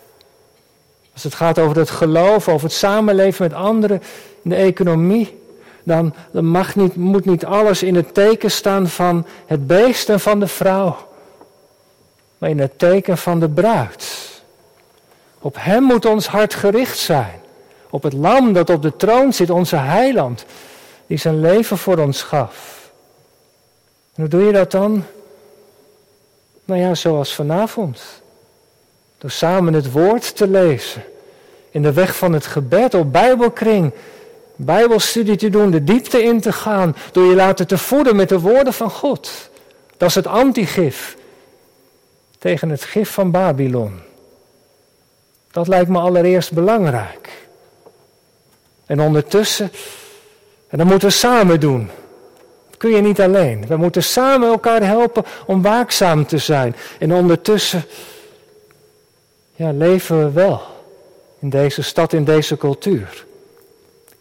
Als 1.13 1.23
het 1.23 1.35
gaat 1.35 1.59
over 1.59 1.77
het 1.77 1.91
geloof, 1.91 2.49
over 2.49 2.67
het 2.67 2.77
samenleven 2.77 3.43
met 3.43 3.55
anderen, 3.55 4.03
de 4.43 4.55
economie, 4.55 5.39
dan, 5.87 6.15
mag 6.33 6.77
niet, 6.77 6.97
moet 6.97 7.25
niet 7.25 7.45
alles 7.45 7.83
in 7.83 7.95
het 7.95 8.15
teken 8.15 8.51
staan 8.51 8.89
van 8.89 9.27
het 9.47 9.67
beest 9.67 10.09
en 10.09 10.21
van 10.21 10.41
de 10.41 10.47
vrouw, 10.47 10.97
maar 12.39 12.51
in 12.51 12.59
het 12.59 12.79
teken 12.79 13.19
van 13.19 13.41
de 13.41 13.49
bruid. 13.49 14.31
Op 15.39 15.57
Hem 15.59 15.83
moet 15.83 16.05
ons 16.05 16.27
hart 16.27 16.55
gericht 16.55 16.99
zijn. 16.99 17.41
Op 17.91 18.03
het 18.03 18.13
lam 18.13 18.53
dat 18.53 18.71
op 18.71 18.83
de 18.83 18.97
troon 18.97 19.33
zit, 19.33 19.51
onze 19.51 19.77
heiland, 19.77 20.45
die 21.07 21.19
zijn 21.19 21.41
leven 21.41 21.79
voor 21.79 21.99
ons 21.99 22.23
gaf. 22.23 22.91
Hoe 24.15 24.29
doe 24.29 24.43
je 24.43 24.53
dat 24.53 24.71
dan? 24.71 25.05
Nou 26.65 26.81
ja, 26.81 26.95
zoals 26.95 27.35
vanavond. 27.35 28.03
Door 29.19 29.31
samen 29.31 29.75
het 29.75 29.93
woord 29.93 30.37
te 30.37 30.49
lezen. 30.49 31.05
In 31.71 31.83
de 31.83 31.93
weg 31.93 32.17
van 32.17 32.33
het 32.33 32.47
gebed 32.47 32.95
op 32.95 33.13
Bijbelkring. 33.13 33.93
Bijbelstudie 34.57 35.37
te 35.37 35.51
doen, 35.51 35.71
de 35.71 35.85
diepte 35.85 36.23
in 36.23 36.41
te 36.41 36.53
gaan. 36.53 36.97
Door 37.13 37.25
je 37.25 37.35
laten 37.35 37.67
te 37.67 37.79
voeden 37.79 38.17
met 38.17 38.29
de 38.29 38.41
woorden 38.41 38.73
van 38.73 38.91
God. 38.91 39.51
Dat 39.97 40.09
is 40.09 40.15
het 40.15 40.27
antigif. 40.27 41.17
Tegen 42.39 42.69
het 42.69 42.83
gif 42.85 43.11
van 43.11 43.31
Babylon. 43.31 44.01
Dat 45.51 45.69
lijkt 45.69 45.89
me 45.89 45.99
allereerst 45.99 46.53
belangrijk. 46.53 47.47
En 48.87 49.01
ondertussen, 49.01 49.73
en 50.69 50.79
dat 50.79 50.87
moeten 50.87 51.09
we 51.09 51.15
samen 51.15 51.61
doen 51.61 51.91
kun 52.77 52.91
je 52.91 53.01
niet 53.01 53.21
alleen. 53.21 53.67
We 53.67 53.77
moeten 53.77 54.03
samen 54.03 54.49
elkaar 54.49 54.83
helpen 54.83 55.25
om 55.47 55.63
waakzaam 55.63 56.27
te 56.27 56.39
zijn. 56.39 56.77
En 56.99 57.13
ondertussen 57.13 57.85
ja, 59.55 59.71
leven 59.71 60.19
we 60.19 60.31
wel 60.31 60.61
in 61.39 61.51
deze 61.51 61.83
stad, 61.83 62.13
in 62.13 62.25
deze 62.25 62.57
cultuur. 62.57 63.25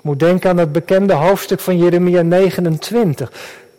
Moet 0.05 0.19
denken 0.19 0.49
aan 0.49 0.57
het 0.57 0.71
bekende 0.71 1.13
hoofdstuk 1.13 1.59
van 1.59 1.77
Jeremia 1.77 2.21
29. 2.21 3.31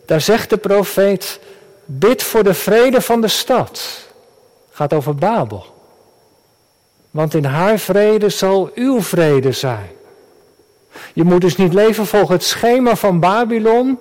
Daar 0.05 0.21
zegt 0.21 0.49
de 0.49 0.57
profeet, 0.57 1.39
bid 1.85 2.23
voor 2.23 2.43
de 2.43 2.53
vrede 2.53 3.01
van 3.01 3.21
de 3.21 3.27
stad. 3.27 4.05
Gaat 4.71 4.93
over 4.93 5.15
Babel. 5.15 5.65
Want 7.11 7.33
in 7.33 7.43
haar 7.43 7.77
vrede 7.77 8.29
zal 8.29 8.71
uw 8.75 9.01
vrede 9.01 9.51
zijn. 9.51 9.89
Je 11.13 11.23
moet 11.23 11.41
dus 11.41 11.55
niet 11.55 11.73
leven 11.73 12.05
volgens 12.05 12.31
het 12.31 12.43
schema 12.43 12.95
van 12.95 13.19
Babylon, 13.19 13.97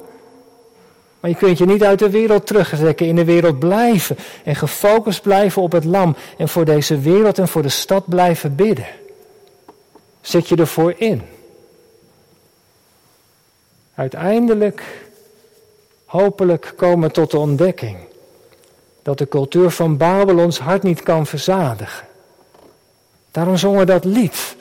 maar 1.21 1.31
je 1.31 1.37
kunt 1.37 1.59
je 1.59 1.67
niet 1.67 1.85
uit 1.85 1.99
de 1.99 2.11
wereld 2.11 2.47
terugtrekken, 2.47 3.07
in 3.07 3.17
de 3.17 3.25
wereld 3.25 3.59
blijven 3.59 4.17
en 4.45 4.57
gefocust 4.57 5.23
blijven 5.23 5.63
op 5.63 5.73
het 5.73 5.85
lam 5.85 6.17
en 6.39 6.49
voor 6.49 6.65
deze 6.65 7.01
wereld 7.01 7.39
en 7.39 7.49
voor 7.49 7.63
de 7.63 7.69
stad 7.69 8.09
blijven 8.09 8.55
bidden. 8.55 8.87
Zet 10.21 10.49
je 10.49 10.57
ervoor 10.57 10.95
in. 10.97 11.35
Uiteindelijk, 13.97 14.83
hopelijk 16.05 16.73
komen 16.77 17.13
tot 17.13 17.31
de 17.31 17.39
ontdekking 17.39 17.97
dat 19.03 19.19
de 19.19 19.29
cultuur 19.29 19.71
van 19.71 19.97
Babel 19.97 20.39
ons 20.39 20.59
hart 20.59 20.83
niet 20.83 21.03
kan 21.03 21.27
verzadigen. 21.27 22.07
Daarom 23.31 23.57
zongen 23.57 23.87
dat 23.87 24.05
lied 24.05 24.57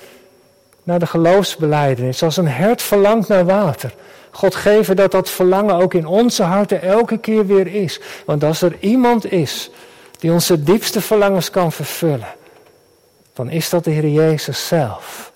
naar 0.83 0.99
de 0.99 1.07
geloofsbeleidenis, 1.07 2.23
als 2.23 2.37
een 2.37 2.47
hert 2.47 2.81
verlangt 2.81 3.27
naar 3.27 3.45
water. 3.45 3.93
God 4.31 4.55
geven 4.55 4.95
dat 4.95 5.11
dat 5.11 5.29
verlangen 5.29 5.75
ook 5.75 5.93
in 5.93 6.07
onze 6.07 6.43
harten 6.43 6.81
elke 6.81 7.17
keer 7.17 7.45
weer 7.45 7.67
is. 7.67 7.99
Want 8.25 8.43
als 8.43 8.61
er 8.61 8.77
iemand 8.79 9.31
is 9.31 9.69
die 10.19 10.31
onze 10.31 10.63
diepste 10.63 11.01
verlangens 11.01 11.49
kan 11.49 11.71
vervullen, 11.71 12.35
dan 13.33 13.49
is 13.49 13.69
dat 13.69 13.83
de 13.83 13.91
Heer 13.91 14.09
Jezus 14.09 14.67
zelf. 14.67 15.31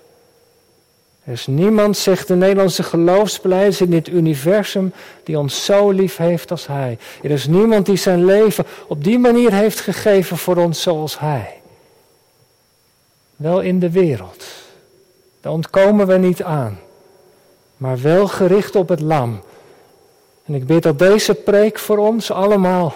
Er 1.30 1.36
is 1.36 1.46
niemand, 1.46 1.96
zegt 1.96 2.28
de 2.28 2.34
Nederlandse 2.34 2.82
geloofsbeleiders 2.82 3.80
in 3.80 3.90
dit 3.90 4.08
universum, 4.08 4.92
die 5.24 5.38
ons 5.38 5.64
zo 5.64 5.90
lief 5.90 6.16
heeft 6.16 6.50
als 6.50 6.66
Hij. 6.66 6.98
Er 7.22 7.30
is 7.30 7.46
niemand 7.46 7.86
die 7.86 7.96
zijn 7.96 8.24
leven 8.24 8.64
op 8.86 9.04
die 9.04 9.18
manier 9.18 9.52
heeft 9.52 9.80
gegeven 9.80 10.36
voor 10.36 10.56
ons 10.56 10.82
zoals 10.82 11.18
Hij. 11.18 11.60
Wel 13.36 13.60
in 13.60 13.78
de 13.78 13.90
wereld. 13.90 14.44
Daar 15.40 15.52
ontkomen 15.52 16.06
we 16.06 16.16
niet 16.16 16.42
aan 16.42 16.78
maar 17.80 18.00
wel 18.00 18.28
gericht 18.28 18.76
op 18.76 18.88
het 18.88 19.00
lam. 19.00 19.40
En 20.44 20.54
ik 20.54 20.66
bid 20.66 20.82
dat 20.82 20.98
deze 20.98 21.34
preek 21.34 21.78
voor 21.78 21.98
ons 21.98 22.30
allemaal 22.30 22.94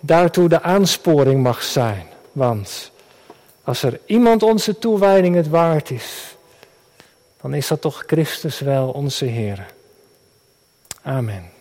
daartoe 0.00 0.48
de 0.48 0.62
aansporing 0.62 1.42
mag 1.42 1.62
zijn. 1.62 2.06
Want 2.32 2.90
als 3.64 3.82
er 3.82 4.00
iemand 4.04 4.42
onze 4.42 4.78
toewijding 4.78 5.34
het 5.34 5.48
waard 5.48 5.90
is, 5.90 6.35
dan 7.46 7.54
is 7.54 7.68
dat 7.68 7.80
toch 7.80 8.02
Christus 8.06 8.60
wel 8.60 8.90
onze 8.90 9.24
Heer. 9.24 9.66
Amen. 11.02 11.55